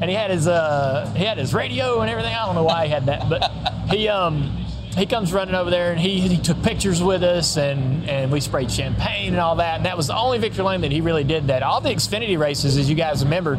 [0.00, 2.34] and he had his uh, he had his radio and everything.
[2.34, 3.50] I don't know why he had that, but
[3.90, 8.08] he um, he comes running over there and he, he took pictures with us and
[8.08, 9.76] and we sprayed champagne and all that.
[9.76, 11.62] And that was the only Victory Lane that he really did that.
[11.62, 13.58] All the Xfinity races, as you guys remember.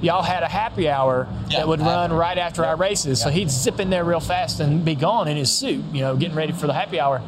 [0.00, 3.80] Y'all had a happy hour that would run right after our races, so he'd zip
[3.80, 6.68] in there real fast and be gone in his suit, you know, getting ready for
[6.68, 7.20] the happy hour.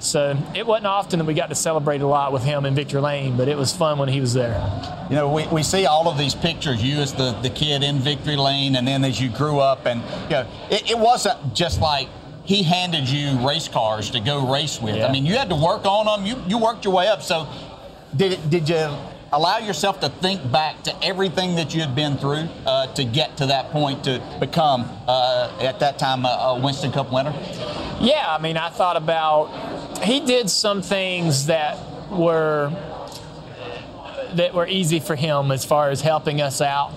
[0.00, 3.00] So it wasn't often that we got to celebrate a lot with him in Victory
[3.00, 4.60] Lane, but it was fun when he was there.
[5.08, 8.00] You know, we, we see all of these pictures, you as the, the kid in
[8.00, 11.80] victory lane, and then as you grew up, and you know, it, it wasn't just
[11.80, 12.08] like
[12.46, 14.96] he handed you race cars to go race with.
[14.96, 15.06] Yeah.
[15.06, 16.26] I mean, you had to work on them.
[16.26, 17.22] You you worked your way up.
[17.22, 17.48] So,
[18.16, 18.88] did it, did you
[19.32, 23.36] allow yourself to think back to everything that you had been through uh, to get
[23.38, 27.32] to that point to become uh, at that time a, a Winston Cup winner?
[28.00, 31.78] Yeah, I mean, I thought about he did some things that
[32.10, 32.72] were
[34.34, 36.92] that were easy for him as far as helping us out.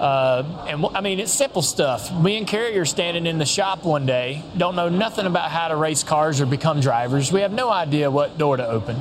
[0.00, 2.10] Uh, and I mean, it's simple stuff.
[2.10, 5.68] Me and Kerry are standing in the shop one day, don't know nothing about how
[5.68, 7.30] to race cars or become drivers.
[7.30, 8.96] We have no idea what door to open.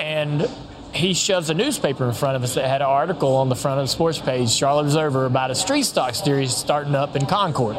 [0.00, 0.50] And
[0.92, 3.78] he shoves a newspaper in front of us that had an article on the front
[3.78, 7.76] of the sports page, Charlotte Observer, about a street stock series starting up in Concord.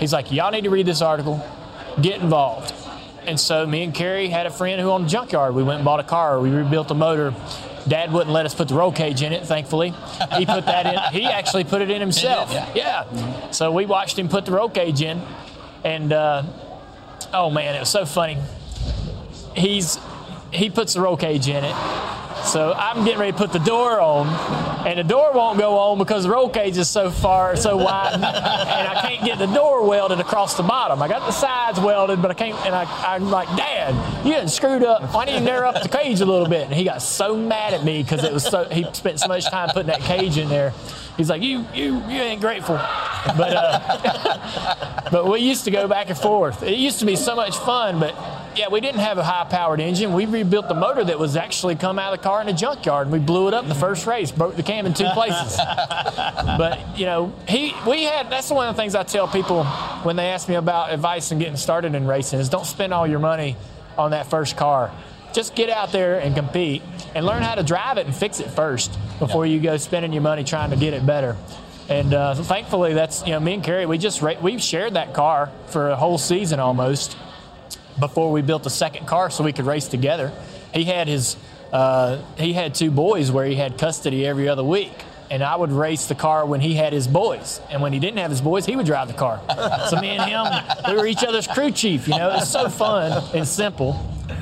[0.00, 1.44] He's like, Y'all need to read this article,
[2.00, 2.72] get involved.
[3.26, 5.54] And so me and Kerry had a friend who owned a junkyard.
[5.54, 6.40] We went and bought a car.
[6.40, 7.34] We rebuilt the motor.
[7.86, 9.94] Dad wouldn't let us put the roll cage in it, thankfully.
[10.36, 11.20] He put that in.
[11.20, 12.50] He actually put it in himself.
[12.74, 13.50] Yeah.
[13.50, 15.20] So we watched him put the roll cage in.
[15.84, 16.42] And uh,
[17.32, 18.38] oh man, it was so funny.
[19.54, 19.98] He's
[20.52, 21.74] he puts the roll cage in it,
[22.44, 24.26] So I'm getting ready to put the door on,
[24.86, 28.14] and the door won't go on because the roll cage is so far, so wide,
[28.14, 31.02] and I can't get the door welded across the bottom.
[31.02, 32.56] I got the sides welded, but I can't.
[32.64, 35.12] And I, I'm like, Dad, you done screwed up.
[35.12, 36.66] Why didn't you narrow up the cage a little bit?
[36.66, 38.64] And he got so mad at me because it was so.
[38.64, 40.72] He spent so much time putting that cage in there.
[41.18, 42.76] He's like, you, you, you ain't grateful.
[42.76, 46.62] But, uh, but we used to go back and forth.
[46.62, 48.14] It used to be so much fun, but
[48.58, 50.12] yeah, we didn't have a high-powered engine.
[50.12, 53.06] We rebuilt the motor that was actually come out of the car in a junkyard,
[53.06, 55.56] and we blew it up the first race, broke the cam in two places.
[55.56, 58.30] but you know, he, we had.
[58.30, 59.64] That's one of the things I tell people
[60.02, 63.06] when they ask me about advice and getting started in racing is don't spend all
[63.06, 63.56] your money
[63.96, 64.90] on that first car.
[65.32, 66.82] Just get out there and compete
[67.14, 70.22] and learn how to drive it and fix it first before you go spending your
[70.22, 71.36] money trying to get it better.
[71.88, 73.86] And uh, thankfully, that's you know me and Kerry.
[73.86, 77.16] We just ra- we shared that car for a whole season almost
[77.98, 80.32] before we built a second car so we could race together.
[80.72, 81.36] He had his
[81.72, 84.92] uh, he had two boys where he had custody every other week.
[85.30, 88.16] And I would race the car when he had his boys, and when he didn't
[88.16, 89.42] have his boys, he would drive the car.
[89.90, 90.46] So me and him,
[90.88, 92.08] we were each other's crew chief.
[92.08, 93.90] You know, it's so fun and simple.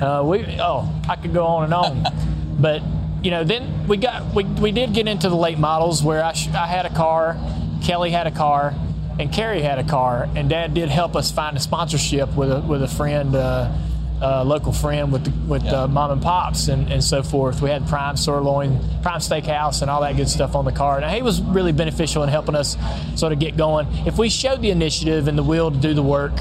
[0.00, 2.82] Uh, we oh, I could go on and on, but
[3.20, 6.34] you know, then we got we, we did get into the late models where I,
[6.34, 7.36] sh- I had a car,
[7.82, 8.72] Kelley had a car,
[9.18, 12.60] and Kerry had a car, and Dad did help us find a sponsorship with a
[12.60, 13.34] with a friend.
[13.34, 13.72] Uh,
[14.18, 15.82] uh, local friend with the, with Yeah.
[15.82, 17.60] uh, mom and pops and, and so forth.
[17.60, 20.98] We had Prime Sirloin, Prime Steakhouse, and all that good stuff on the car.
[20.98, 22.78] And he was really beneficial in helping us
[23.14, 23.86] sort of get going.
[24.06, 26.32] If we showed the initiative and the will to do the work,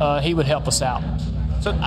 [0.00, 1.02] uh, he would help us out.
[1.68, 1.82] So did,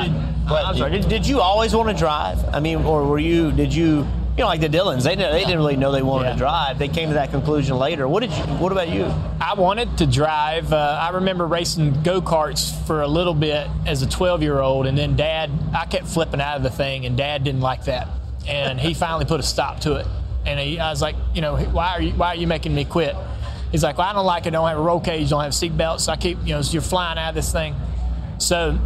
[0.66, 2.38] I'm sorry, did, did you always want to drive?
[2.54, 3.52] I mean, or were you?
[3.52, 4.06] Did you?
[4.38, 6.32] You know, like the Dillons, they didn't, they didn't really know they wanted Yeah.
[6.34, 6.80] to drive.
[6.80, 8.08] They came to that conclusion later.
[8.08, 8.44] What did you?
[8.44, 9.06] What about you?
[9.42, 10.72] I wanted to drive.
[10.72, 14.88] Uh, I remember racing go karts for a little bit as a 12 year old,
[14.88, 18.08] and then Dad, I kept flipping out of the thing, and Dad didn't like that,
[18.48, 20.08] and he finally put a stop to it.
[20.46, 22.86] And he, I was like, you know, why are you why are you making me
[22.86, 23.16] quit?
[23.72, 24.52] He's like, well, I don't like it.
[24.52, 25.30] Don't have a roll cage.
[25.30, 26.08] Don't have seat belts.
[26.08, 27.76] I keep, you know, you're flying out of this thing.
[28.38, 28.78] So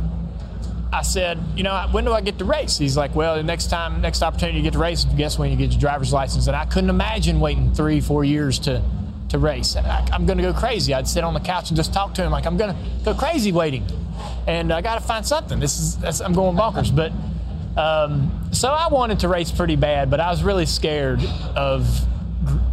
[0.96, 2.78] I said, you know, when do I get to race?
[2.78, 5.58] He's like, well, the next time, next opportunity you get to race, guess when you
[5.58, 6.48] get your driver's license.
[6.48, 8.82] And I couldn't imagine waiting three, four years to
[9.30, 9.76] to race.
[9.76, 10.94] I, I'm going to go crazy.
[10.94, 13.14] I'd sit on the couch and just talk to him like I'm going to go
[13.14, 13.86] crazy waiting,
[14.48, 15.60] and I got to find something.
[15.60, 16.96] This is I'm going bonkers.
[16.96, 17.12] But
[17.78, 21.22] um, so I wanted to race pretty bad, but I was really scared
[21.56, 21.88] of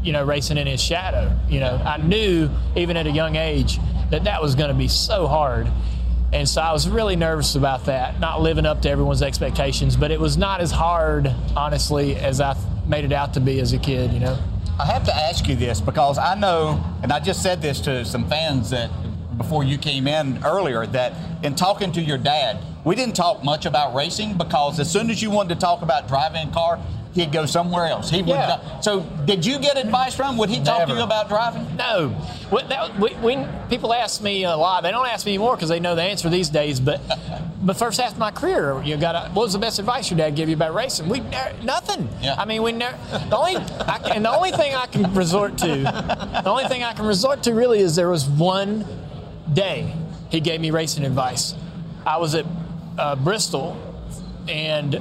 [0.02, 1.36] you know racing in his shadow.
[1.48, 3.78] You know, I knew even at a young age
[4.10, 5.66] that that was going to be so hard.
[6.32, 9.96] And so I was really nervous about that, not living up to everyone's expectations.
[9.96, 13.72] But it was not as hard, honestly, as I made it out to be as
[13.72, 14.12] a kid.
[14.12, 14.38] You know.
[14.80, 18.04] I have to ask you this because I know, and I just said this to
[18.04, 18.90] some fans that
[19.36, 21.12] before you came in earlier, that
[21.44, 25.22] in talking to your dad, we didn't talk much about racing because as soon as
[25.22, 26.80] you wanted to talk about driving a car,
[27.14, 28.10] he'd go somewhere else.
[28.10, 28.28] He would.
[28.28, 28.46] Yeah.
[28.46, 30.36] not- so, did you get advice from?
[30.38, 31.76] Would he talk to you about driving?
[31.76, 32.08] No.
[32.50, 34.82] When, that, we, people ask me a lot.
[34.82, 36.80] They don't ask me anymore because they know the answer these days.
[36.80, 37.00] But
[37.62, 40.34] but first half of my career, you got what was the best advice your dad
[40.34, 41.08] gave you about racing?
[41.08, 42.08] We ne- nothing.
[42.20, 42.34] Yeah.
[42.36, 42.96] I mean, we never.
[43.28, 46.92] The only can- and the only thing I can resort to, the only thing I
[46.92, 48.84] can resort to really is there was one
[49.52, 49.94] day
[50.30, 51.54] he gave me racing advice.
[52.04, 52.46] I was at
[52.98, 53.76] uh, Bristol,
[54.48, 55.00] and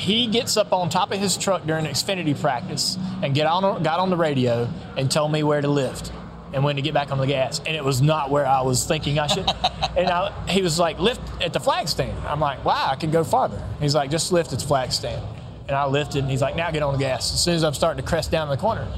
[0.00, 4.00] he gets up on top of his truck during Xfinity practice and get on got
[4.00, 6.10] on the radio and told me where to lift
[6.54, 7.60] and when to get back on the gas.
[7.66, 9.46] And it was not where I was thinking I should.
[9.96, 12.18] and I, he was like, lift at the flag stand.
[12.26, 13.62] I'm like, wow, I can go farther.
[13.78, 15.22] He's like, just lift at the flag stand.
[15.68, 17.32] And I lifted, and he's like, now get on the gas.
[17.32, 18.88] As soon as I'm starting to crest down the corner,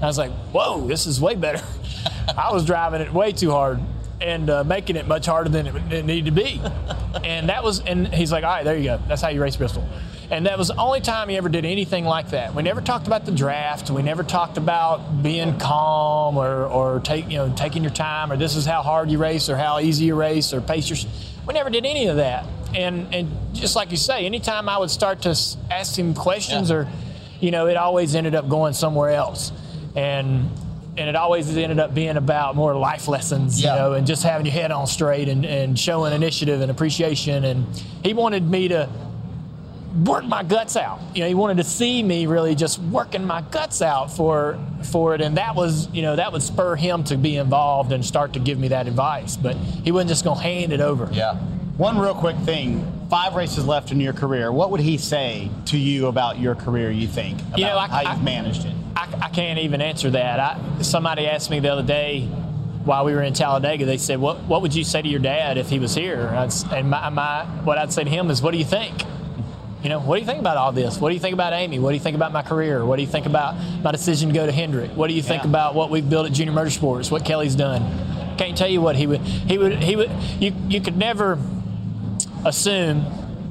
[0.00, 1.64] I was like, whoa, this is way better.
[2.38, 3.80] I was driving it way too hard
[4.20, 6.60] and uh, making it much harder than it, it needed to be.
[7.24, 9.00] And that was, and he's like, all right, there you go.
[9.08, 9.86] That's how you race Bristol.
[10.30, 12.54] And that was the only time he ever did anything like that.
[12.54, 13.90] We never talked about the draft.
[13.90, 18.36] We never talked about being calm or, or take, you know, taking your time or
[18.36, 20.98] this is how hard you race or how easy you race or pace your.
[21.48, 22.46] We never did any of that.
[22.76, 25.30] And and just like you say, anytime I would start to
[25.70, 26.86] ask him questions or,
[27.40, 29.50] you know, it always ended up going somewhere else.
[29.96, 30.48] And
[30.96, 33.74] and it always ended up being about more life lessons, Yeah.
[33.74, 37.44] you know, and just having your head on straight and, and showing initiative and appreciation.
[37.44, 37.66] And
[38.04, 38.88] he wanted me to
[40.04, 41.00] work my guts out.
[41.14, 45.14] You know, he wanted to see me really just working my guts out for for
[45.14, 48.32] it, and that was, you know, that would spur him to be involved and start
[48.34, 49.36] to give me that advice.
[49.36, 51.08] But he wasn't just gonna hand it over.
[51.12, 51.34] Yeah.
[51.76, 52.86] One real quick thing.
[53.10, 54.52] Five races left in your career.
[54.52, 57.40] What would he say to you about your career, you think?
[57.40, 58.74] About You know, I- how I- you've managed it?
[58.96, 60.38] I, I can't even answer that.
[60.40, 62.26] I, somebody asked me the other day
[62.84, 63.84] while we were in Talladega.
[63.86, 66.64] They said, "What What would you say to your dad if he was here?" And,
[66.72, 68.94] and my, my what I'd say to him is, "What do you think?"
[69.82, 70.98] You know, what do you think about all this?
[71.00, 71.78] What do you think about Amy?
[71.78, 72.84] What do you think about my career?
[72.84, 74.90] What do you think about my decision to go to Hendrick?
[74.90, 75.48] What do you think Yeah.
[75.48, 77.10] about what we've built at Junior Motorsports?
[77.10, 77.82] What Kelley's done?
[78.36, 79.20] Can't tell you what he would.
[79.22, 79.82] He would.
[79.82, 80.10] He would.
[80.38, 80.52] You.
[80.68, 81.38] You could never
[82.44, 83.04] assume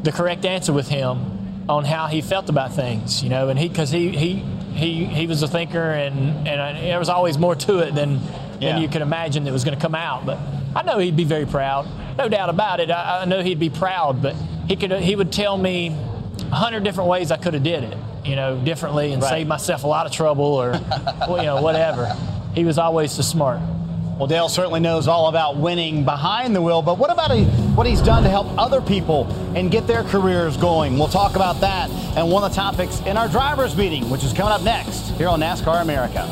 [0.04, 3.24] the correct answer with him on how he felt about things.
[3.24, 4.36] You know, and he because he he
[4.74, 8.20] he he was a thinker, and and I, there was always more to it than
[8.60, 8.74] Yeah.
[8.74, 10.26] than you could imagine that was going to come out.
[10.26, 10.38] But
[10.76, 12.92] I know he'd be very proud, no doubt about it.
[12.92, 14.36] I, I know he'd be proud, but
[14.68, 15.96] he could he would tell me
[16.52, 19.30] a hundred different ways I could have did it, you know, differently and Right.
[19.30, 20.74] saved myself a lot of trouble or
[21.30, 22.16] you know whatever.
[22.56, 23.60] He was always so smart.
[24.18, 27.88] Well, Dale certainly knows all about winning behind the wheel, but what about he, what
[27.88, 29.26] he's done to help other people
[29.56, 30.98] and get their careers going?
[31.00, 34.34] We'll talk about that and one of the topics in our drivers' meeting, which is
[34.34, 36.28] coming up next here on NASCAR America.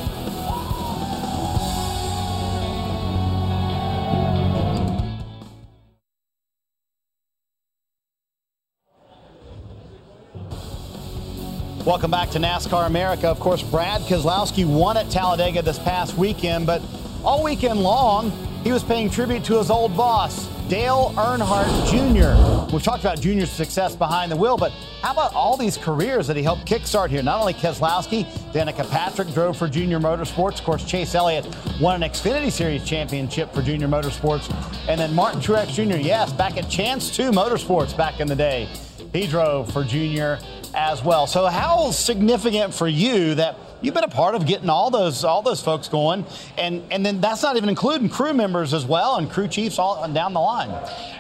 [11.88, 13.30] Welcome back to NASCAR America.
[13.30, 16.82] Of course, Brad Keselowski won at Talladega this past weekend, but
[17.24, 18.30] all weekend long,
[18.66, 22.74] he was paying tribute to his old boss, Dale Earnhardt Jr.
[22.74, 26.36] We've talked about Junior's success behind the wheel, but how about all these careers that
[26.36, 27.24] he helped kickstart here?
[27.24, 30.60] Not only Keselowski, Danica Patrick drove for Junior Motorsports.
[30.60, 31.48] Of course, Chase Elliott
[31.80, 34.54] won an Xfinity Series championship for Junior Motorsports.
[34.90, 38.68] And then Martin Truex Jr., yes, back at Chance 2 Motorsports back in the day.
[39.14, 40.38] He drove for Junior
[40.78, 41.26] as well.
[41.26, 45.42] So how significant for you that you've been a part of getting all those all
[45.42, 46.24] those folks going,
[46.56, 50.08] and and then that's not even including crew members as well and crew chiefs all
[50.14, 50.70] down the line.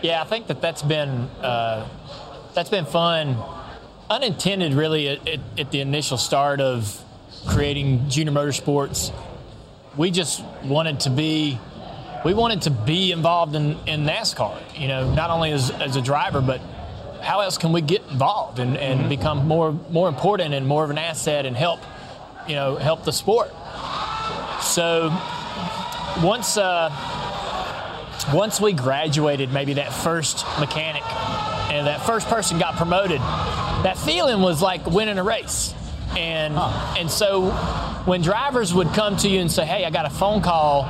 [0.03, 1.10] Yeah, I think that that's been
[1.41, 1.89] uh,
[2.53, 3.36] that's been fun,
[4.12, 7.03] unintended really at, at, at the initial start of
[7.47, 9.12] creating Junior Motorsports.
[9.97, 11.60] We just wanted to be
[12.24, 14.80] we wanted to be involved in, in NASCAR.
[14.80, 16.62] You know, not only as, as a driver, but
[17.22, 20.89] how else can we get involved and, and become more more important and more of
[20.89, 21.80] an asset and help
[22.47, 23.51] you know help the sport.
[24.61, 25.09] So
[26.24, 26.89] once uh,
[28.34, 31.03] once we graduated, maybe that first mechanic
[31.72, 35.74] and that first person got promoted, that feeling was like winning a race.
[36.18, 36.55] And
[36.97, 37.51] and so
[38.05, 40.84] when drivers would come to you and say, "Hey, I got a phone call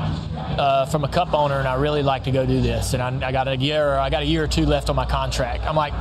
[0.58, 3.28] uh, from a cup owner, and I really like to go do this, and I,
[3.30, 5.64] I got a year, or I got a year or two left on my contract,"
[5.66, 5.94] I'm like,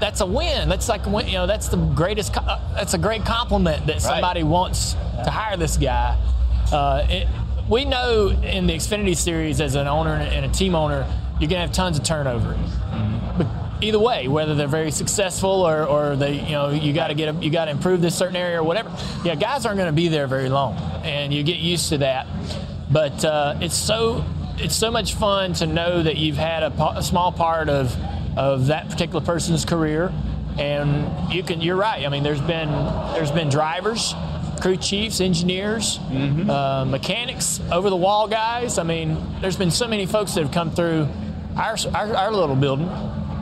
[0.00, 0.68] "That's a win.
[0.68, 2.36] That's like you know, that's the greatest.
[2.36, 4.92] uh, That's a great compliment that somebody wants
[5.24, 6.16] to hire this guy."
[6.72, 7.28] Uh, it,
[7.68, 11.06] we know in the Xfinity Series, as an owner and a team owner,
[11.40, 12.56] you're gonna have tons of turnover.
[13.38, 13.46] But
[13.80, 17.34] either way, whether they're very successful or, or they, you know, you got to get,
[17.34, 18.90] a, you got to improve this certain area or whatever.
[19.24, 22.26] Yeah, guys aren't going to be there very long, and you get used to that.
[22.90, 24.24] But uh, it's so,
[24.56, 27.96] it's so much fun to know that you've had a, a small part of,
[28.36, 30.12] of that particular person's career,
[30.58, 31.60] and you can.
[31.60, 32.04] You're right.
[32.04, 32.70] I mean, there's been,
[33.14, 34.14] there's been drivers.
[34.60, 35.98] Crew chiefs, engineers,
[36.50, 38.76] uh, mechanics, over the wall guys.
[38.76, 41.08] I mean, there's been so many folks that have come through
[41.56, 42.88] our, our, our little building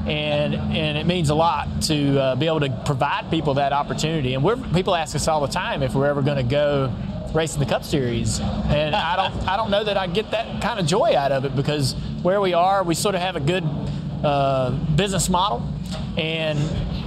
[0.09, 4.35] and and it means a lot to uh, be able to provide people that opportunity.
[4.35, 6.93] And we're, people ask us all the time if we're ever going to go
[7.35, 10.81] racing the Cup Series, and I don't I don't know that I get that kind
[10.81, 13.64] of joy out of it because where we are, we sort of have a good
[14.22, 15.62] uh, business model,
[16.16, 16.59] and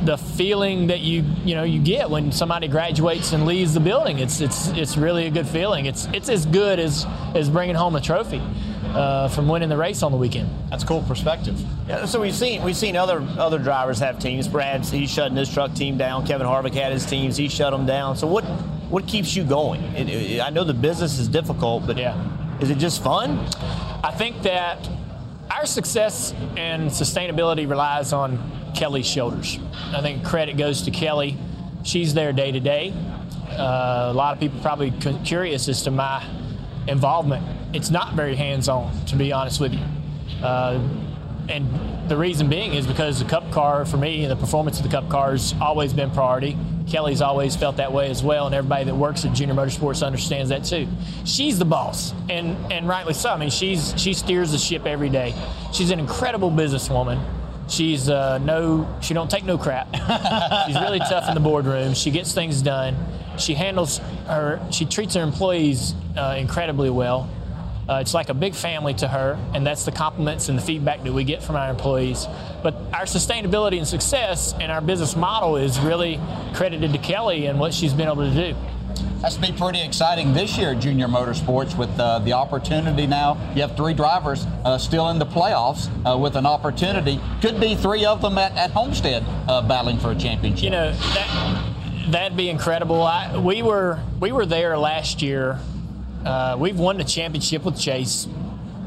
[0.05, 4.19] the feeling that you you know you get when somebody graduates and leaves the building,
[4.19, 5.85] it's it's it's really a good feeling.
[5.85, 7.05] It's it's as good as
[7.35, 8.41] as bringing home a trophy.
[8.81, 10.49] Uh, from winning the race on the weekend.
[10.69, 11.57] That's cool perspective.
[11.87, 14.49] Yeah, so we've seen we've seen other other drivers have teams.
[14.49, 16.27] Brad's he's shutting his truck team down.
[16.27, 17.37] Kevin Harvick had his teams.
[17.37, 18.17] He shut them down.
[18.17, 18.43] So what
[18.91, 19.81] what keeps you going?
[19.95, 22.15] It, it- I know the business is difficult, but yeah.
[22.59, 23.39] is it just fun?
[24.03, 24.87] I think that
[25.49, 28.37] our success and sustainability relies on
[28.75, 29.59] Kelley's shoulders.
[29.93, 31.37] I think credit goes to Kelley.
[31.83, 32.93] She's there day to day.
[33.49, 34.91] Uh, a lot of people probably
[35.23, 36.23] curious as to my
[36.87, 37.45] involvement.
[37.73, 39.85] It's not very hands-on, to be honest with you.
[40.43, 40.79] Uh,
[41.49, 44.83] and the reason being is because the Cup car, for me, and the performance of
[44.83, 46.57] the Cup car has always been priority.
[46.91, 50.49] Kelley's always felt that way as well, and everybody that works at Junior Motorsports understands
[50.49, 50.87] that too.
[51.23, 53.29] She's the boss, and and rightly so.
[53.29, 55.33] I mean, she's she steers the ship every day.
[55.71, 57.23] She's an incredible businesswoman.
[57.69, 59.87] She's uh, no, she don't take no crap.
[60.67, 61.93] She's really tough in the boardroom.
[61.93, 62.97] She gets things done.
[63.37, 64.59] She handles her.
[64.71, 67.29] She treats her employees uh, incredibly well.
[67.91, 71.03] Uh, it's like a big family to her, and that's the compliments and the feedback
[71.03, 72.25] that we get from our employees.
[72.63, 76.17] But our sustainability and success and our business model is really
[76.53, 78.55] credited to Kelley and what she's been able to do.
[79.19, 83.35] That's to be pretty exciting this year, Junior Motorsports, with uh, the opportunity now.
[83.55, 87.19] You have three drivers uh, still in the playoffs uh, with an opportunity.
[87.41, 90.63] Could be three of them at, at Homestead uh, battling for a championship.
[90.63, 91.73] You know, that,
[92.09, 93.01] that'd be incredible.
[93.03, 95.59] I, we were we were there last year.
[96.25, 98.27] Uh, we've won the championship with Chase,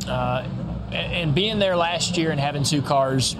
[0.08, 0.46] uh,
[0.92, 3.34] and being there last year and having two cars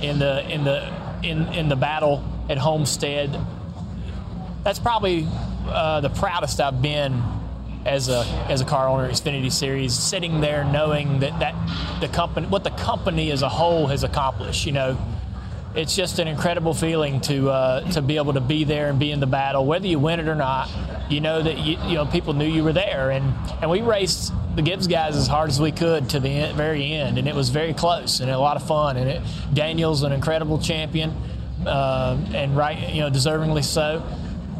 [0.00, 0.90] in the in the
[1.22, 3.38] in in the battle at Homestead.
[4.64, 5.26] That's probably
[5.66, 7.22] uh, the proudest I've been
[7.84, 12.46] as a as a car owner, Xfinity Series, sitting there knowing that that the company,
[12.46, 14.64] what the company as a whole has accomplished.
[14.64, 14.98] You know,
[15.74, 19.10] it's just an incredible feeling to uh, to be able to be there and be
[19.10, 20.70] in the battle, whether you win it or not.
[21.10, 24.32] You know that you, you know people knew you were there, and and we raced
[24.54, 27.34] the Gibbs guys as hard as we could to the end, very end, and it
[27.34, 28.96] was very close and a lot of fun.
[28.96, 29.22] And it,
[29.54, 31.10] Daniel's an incredible champion,
[31.66, 34.02] uh, and right, you know, deservingly so.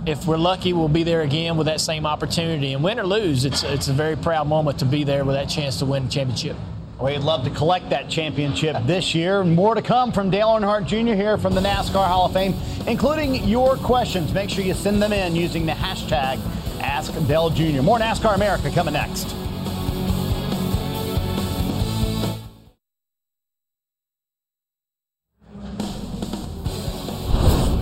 [0.04, 2.72] If we're lucky, we'll be there again with that same opportunity.
[2.72, 5.48] And win or lose, it's it's a very proud moment to be there with that
[5.48, 6.56] chance to win the championship.
[7.02, 9.42] We'd love to collect that championship this year.
[9.42, 11.14] More to come from Dale Earnhardt Jr.
[11.14, 12.54] here from the NASCAR Hall of Fame,
[12.86, 14.32] including your questions.
[14.32, 16.36] Make sure you send them in using the hashtag
[16.78, 19.34] AskDale More NASCAR America coming next.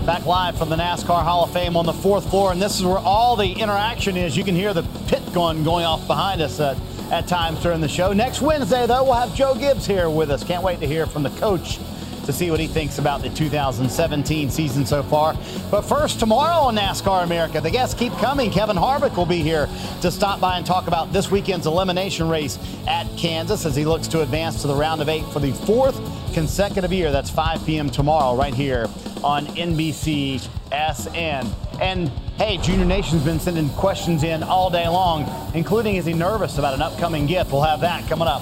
[0.03, 2.83] Back live from the NASCAR Hall of Fame on the fourth floor, and this is
[2.83, 4.35] where all the interaction is.
[4.35, 6.75] You can hear the pit gun going off behind us at,
[7.11, 8.13] at times during the show.
[8.13, 10.43] Next Wednesday, though, we'll have Joe Gibbs here with us.
[10.43, 11.77] Can't wait to hear from the coach
[12.25, 15.35] to see what he thinks about the 2017 season so far.
[15.69, 18.49] But first, tomorrow on NASCAR America, the guests keep coming.
[18.49, 19.67] Kevin Harvick will be here
[20.01, 22.57] to stop by and talk about this weekend's elimination race
[22.87, 25.99] at Kansas as he looks to advance to the round of eight for the fourth
[26.33, 27.11] consecutive year.
[27.11, 27.89] That's 5 p.m.
[27.89, 28.87] tomorrow, right here
[29.23, 30.39] on NBC
[30.71, 31.47] SN.
[31.81, 36.57] And hey, Junior Nation's been sending questions in all day long, including is he nervous
[36.57, 37.51] about an upcoming gift?
[37.51, 38.41] We'll have that coming up.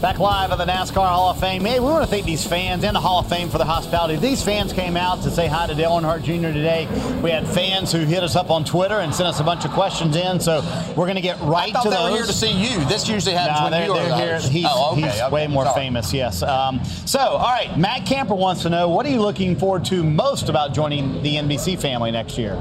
[0.00, 1.62] Back live at the NASCAR Hall of Fame.
[1.62, 4.16] Hey, we want to thank these fans and the Hall of Fame for the hospitality.
[4.16, 6.54] These fans came out to say hi to Dale Earnhardt Jr.
[6.54, 6.88] today.
[7.22, 9.72] We had fans who hit us up on Twitter and sent us a bunch of
[9.72, 10.62] questions in, so
[10.96, 12.10] we're going to get right I to they those.
[12.12, 12.82] were here to see you.
[12.86, 14.50] This usually happens No, when they're, you they're are here.
[14.50, 15.30] He's, oh, okay, he's okay.
[15.30, 15.80] way more Sorry.
[15.82, 16.42] famous, yes.
[16.42, 20.02] Um, so, all right, Matt Camper wants to know what are you looking forward to
[20.02, 22.54] most about joining the NBC family next year?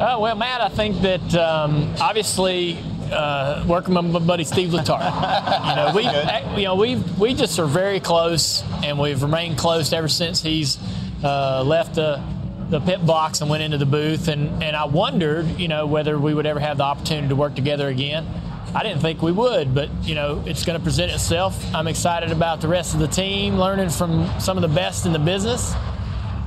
[0.00, 2.78] Uh, well, Matt, I think that um, obviously
[3.12, 5.68] uh, working with my buddy Steve Letarte.
[5.68, 9.58] you know, we uh, you know we we just are very close, and we've remained
[9.58, 10.78] close ever since he's
[11.22, 12.22] uh, left the
[12.70, 14.28] the pit box and went into the booth.
[14.28, 17.54] And and I wondered, you know, whether we would ever have the opportunity to work
[17.54, 18.26] together again.
[18.72, 21.62] I didn't think we would, but you know, it's going to present itself.
[21.74, 25.12] I'm excited about the rest of the team, learning from some of the best in
[25.12, 25.74] the business.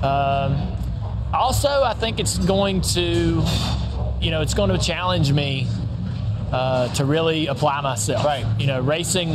[0.01, 0.57] Um,
[1.33, 3.43] also, I think it's going to,
[4.21, 5.67] you know, it's going to challenge me
[6.53, 8.23] uh, to really apply myself.
[8.23, 8.45] Right.
[8.59, 9.29] You know, racing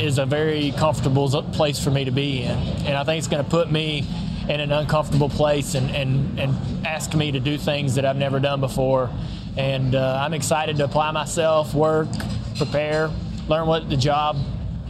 [0.00, 3.44] is a very comfortable place for me to be in, and I think it's going
[3.44, 4.06] to put me
[4.48, 8.40] in an uncomfortable place and, and, and ask me to do things that I've never
[8.40, 9.10] done before.
[9.56, 12.08] And uh, I'm excited to apply myself, work,
[12.56, 13.10] prepare,
[13.48, 14.36] learn what the job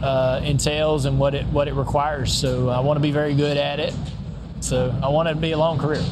[0.01, 2.33] uh, entails and what it what it requires.
[2.33, 3.93] So I want to be very good at it.
[4.59, 6.03] So I want it to be a long career.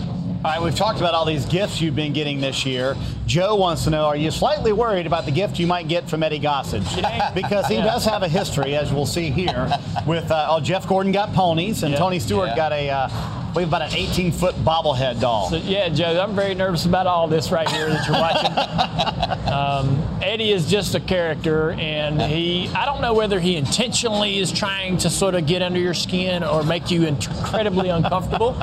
[0.46, 2.98] All right, we've talked about all these gifts you've been getting this year.
[3.26, 6.22] Joe wants to know Are you slightly worried about the gift you might get from
[6.22, 6.84] Eddie Gossage?
[7.34, 7.86] Because he Yeah.
[7.86, 9.72] does have a history, as we'll see here,
[10.06, 11.98] with uh, oh, Jeff Gordon got ponies, and Yeah.
[12.00, 12.56] Tony Stewart Yeah.
[12.58, 13.10] got a, uh,
[13.56, 15.50] we have about an 18 foot bobblehead doll.
[15.50, 19.48] So, yeah, Joe, I'm very nervous about all this right here that you're watching.
[19.54, 24.52] um, Eddie is just a character, and he, I don't know whether he intentionally is
[24.52, 28.56] trying to sort of get under your skin or make you incredibly uncomfortable,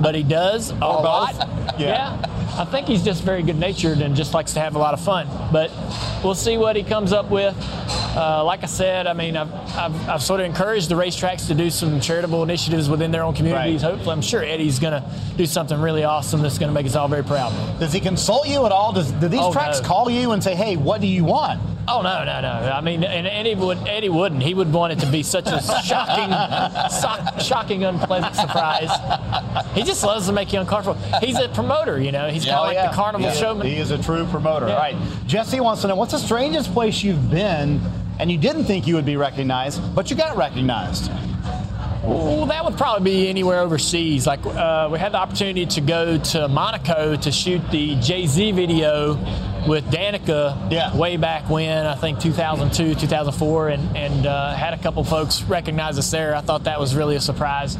[0.00, 1.34] but he does a lot.
[1.78, 2.18] Yeah.
[2.58, 5.00] I think he's just very good natured and just likes to have a lot of
[5.00, 5.28] fun.
[5.52, 5.70] But
[6.24, 7.54] we'll see what he comes up with.
[8.18, 11.54] Uh, like I said, I mean, I've, I've, I've sort of encouraged the racetracks to
[11.54, 13.82] do some charitable initiatives within their own communities.
[13.82, 16.96] Hopefully, I'm sure Eddie's going to do something really awesome that's going to make us
[16.96, 17.52] all very proud.
[17.78, 18.92] Does he consult you at all?
[18.92, 19.86] Does, do these Oh, tracks no.
[19.86, 21.60] call you and say, hey, what do you want?
[21.90, 22.48] Oh no, no, no!
[22.70, 24.42] I mean, and Eddie would Eddie wouldn't.
[24.42, 26.30] He would want it to be such a shocking,
[26.90, 28.90] so, shocking, unpleasant surprise.
[29.74, 31.00] He just loves to make you uncomfortable.
[31.20, 32.28] He's a promoter, you know.
[32.28, 33.32] He's kind of like the carnival Yeah.
[33.34, 33.66] showman.
[33.68, 34.66] He is a true promoter.
[34.66, 34.74] Yeah.
[34.74, 34.96] All right.
[35.26, 37.80] Jesse wants to know what's the strangest place you've been
[38.18, 41.10] and you didn't think you would be recognized, but you got recognized?
[42.02, 44.26] Well, that would probably be anywhere overseas.
[44.26, 48.52] Like uh, we had the opportunity to go to Monaco to shoot the Jay Z
[48.52, 49.14] video
[49.66, 55.04] with Danica way back when I think 2002, 2004, and and uh, had a couple
[55.04, 56.34] folks recognize us there.
[56.34, 57.76] I thought that was really a surprise.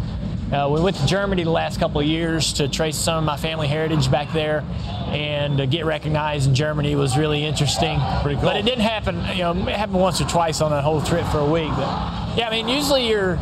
[0.53, 3.37] Uh, we went to Germany the last couple of years to trace some of my
[3.37, 4.65] family heritage back there,
[5.09, 8.01] and to get recognized in Germany was really interesting.
[8.23, 8.45] Pretty cool.
[8.45, 9.17] But it didn't happen.
[9.37, 11.69] You know, it happened once or twice on that whole trip for a week.
[11.69, 13.39] But yeah, I mean, usually you're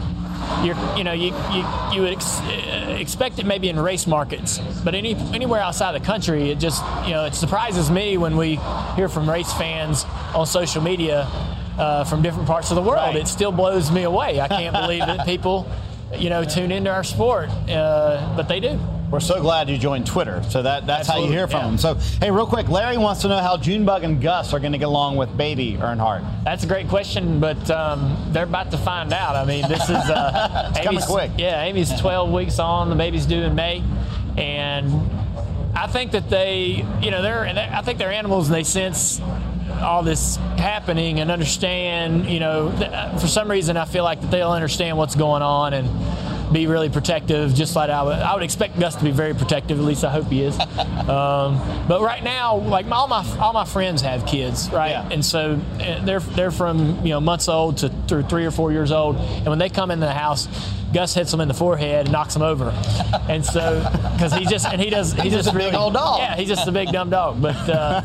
[0.62, 2.40] you're, you know, you, you, you would ex-
[3.00, 7.10] expect it maybe in race markets, but any, anywhere outside the country, it just, you
[7.12, 8.60] know, it surprises me when we
[8.94, 10.04] hear from race fans
[10.34, 11.22] on social media
[11.78, 13.14] uh, from different parts of the world.
[13.14, 13.16] Right.
[13.16, 14.40] It still blows me away.
[14.40, 15.68] I can't believe that people,
[16.14, 18.78] you know, tune into our sport, uh, but they do.
[19.10, 20.42] We're so glad you joined Twitter.
[20.50, 21.66] So that, that's Absolutely, how you hear from yeah.
[21.66, 21.78] them.
[21.78, 24.78] So, hey, real quick, Larry wants to know how Junebug and Gus are going to
[24.78, 26.44] get along with baby Earnhardt.
[26.44, 29.36] That's a great question, but um, they're about to find out.
[29.36, 31.30] I mean, this is uh, it's Amy's, coming quick.
[31.38, 32.90] Yeah, Amy's 12 weeks on.
[32.90, 33.84] The baby's due in May,
[34.36, 34.92] and
[35.76, 37.44] I think that they, you know, they're.
[37.44, 39.20] I think they're animals, and they sense
[39.70, 42.26] all this happening and understand.
[42.26, 42.70] You know,
[43.20, 45.88] for some reason, I feel like that they'll understand what's going on and
[46.52, 49.78] be really protective, just like I would, I would expect Gus to be very protective.
[49.78, 50.58] At least I hope he is.
[51.08, 54.90] um, but right now, like all my all my friends have kids, right?
[54.90, 55.08] Yeah.
[55.10, 58.72] And so eh, they're they're from you know months old to through three or four
[58.72, 60.48] years old, and when they come into the house,
[60.96, 62.70] Gus hits him in the forehead and knocks him over.
[63.28, 65.78] And so, because he just and he does he he's just, just a really, big
[65.78, 66.20] old dog.
[66.20, 67.42] Yeah, he's just a big dumb dog.
[67.42, 68.00] But uh,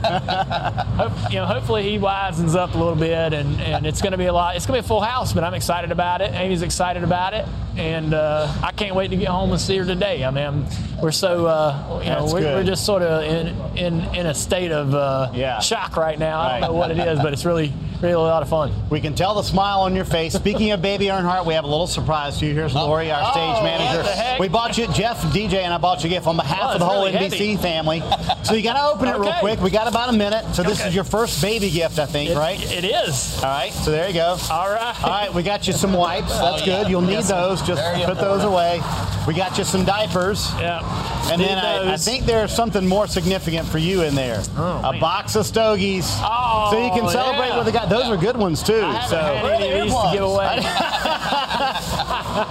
[0.97, 4.17] hope, you know, hopefully he wisens up a little bit, and, and it's going to
[4.17, 4.57] be a lot.
[4.57, 6.33] It's going to be a full house, but I'm excited about it.
[6.33, 9.85] Amy's excited about it, and uh, I can't wait to get home and see her
[9.85, 10.25] today.
[10.25, 10.65] I mean, I'm,
[11.01, 14.71] we're so uh, you know we're, we're, just sort of in in in a state
[14.71, 15.59] of uh, yeah.
[15.59, 16.39] shock right now.
[16.39, 18.73] I don't know what it is, but it's really really a lot of fun.
[18.89, 20.33] We can tell the smile on your face.
[20.33, 22.53] Speaking of Baby Earnhardt, we have a little surprise for you.
[22.53, 24.37] Here's Lori, our stage oh, manager.
[24.39, 26.79] We bought you Jeff DJ, and I bought you a gift on behalf oh, of
[26.79, 27.57] the whole really NBC heavy.
[27.57, 28.03] family.
[28.43, 29.21] So you got to open it okay.
[29.21, 29.61] real quick.
[29.61, 30.55] We got about a minute.
[30.55, 30.89] So this okay.
[30.89, 32.59] is your first baby gift, I think, it, right?
[32.71, 33.37] It is.
[33.37, 33.71] All right.
[33.71, 34.37] So there you go.
[34.49, 35.03] All right.
[35.03, 35.33] All right.
[35.33, 36.29] We got you some wipes.
[36.29, 36.81] That's oh, yeah.
[36.81, 36.89] good.
[36.89, 37.29] You'll need yes.
[37.29, 37.61] those.
[37.61, 38.81] Just put those away.
[39.27, 40.51] We got you some diapers.
[40.55, 40.81] Yeah.
[41.31, 44.43] And then I, I, think there's something more significant for you in there.
[44.57, 44.99] Oh, a man.
[44.99, 46.05] box of stogies.
[46.17, 47.57] Oh, so you can celebrate yeah.
[47.57, 47.85] with the guy.
[47.85, 48.81] Those are good ones too.
[49.07, 50.61] so where are the to give away.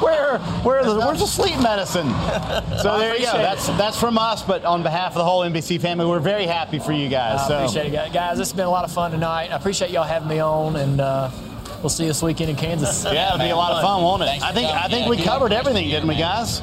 [0.01, 2.09] where, where the, where's the sleep medicine?
[2.81, 3.33] So there you go.
[3.33, 6.79] That's that's from us, but on behalf of the whole NBC family, we're very happy
[6.79, 7.41] for you guys.
[7.41, 7.57] I so.
[7.59, 8.39] appreciate it, guys.
[8.39, 9.51] This has been a lot of fun tonight.
[9.51, 11.31] I appreciate y'all having me on, and uh,
[11.83, 13.05] we'll see you this weekend in Kansas.
[13.05, 14.43] Yeah, it'll be a lot of fun, won't it?
[14.43, 16.63] I think I think we covered everything, didn't we, guys?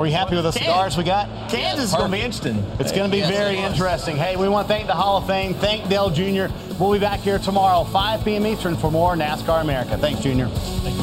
[0.00, 1.28] Were you happy with the cigars we got?
[1.50, 2.56] Kansas is going to be interesting.
[2.78, 4.16] It's going to be very interesting.
[4.16, 5.52] Hey, we want to thank the Hall of Fame.
[5.52, 6.46] Thank Dale Jr.
[6.80, 8.46] We'll be back here tomorrow, 5 p.m.
[8.46, 9.98] Eastern, for more NASCAR America.
[9.98, 10.48] Thanks, Junior.
[10.48, 11.02] Thank you.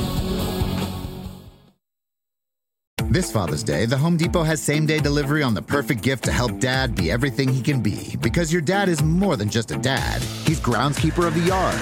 [3.11, 6.31] This Father's Day, the Home Depot has same day delivery on the perfect gift to
[6.31, 8.15] help dad be everything he can be.
[8.19, 11.77] Because your dad is more than just a dad, he's groundskeeper of the yard,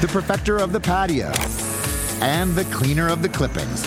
[0.00, 1.30] the perfecter of the patio,
[2.20, 3.86] and the cleaner of the clippings.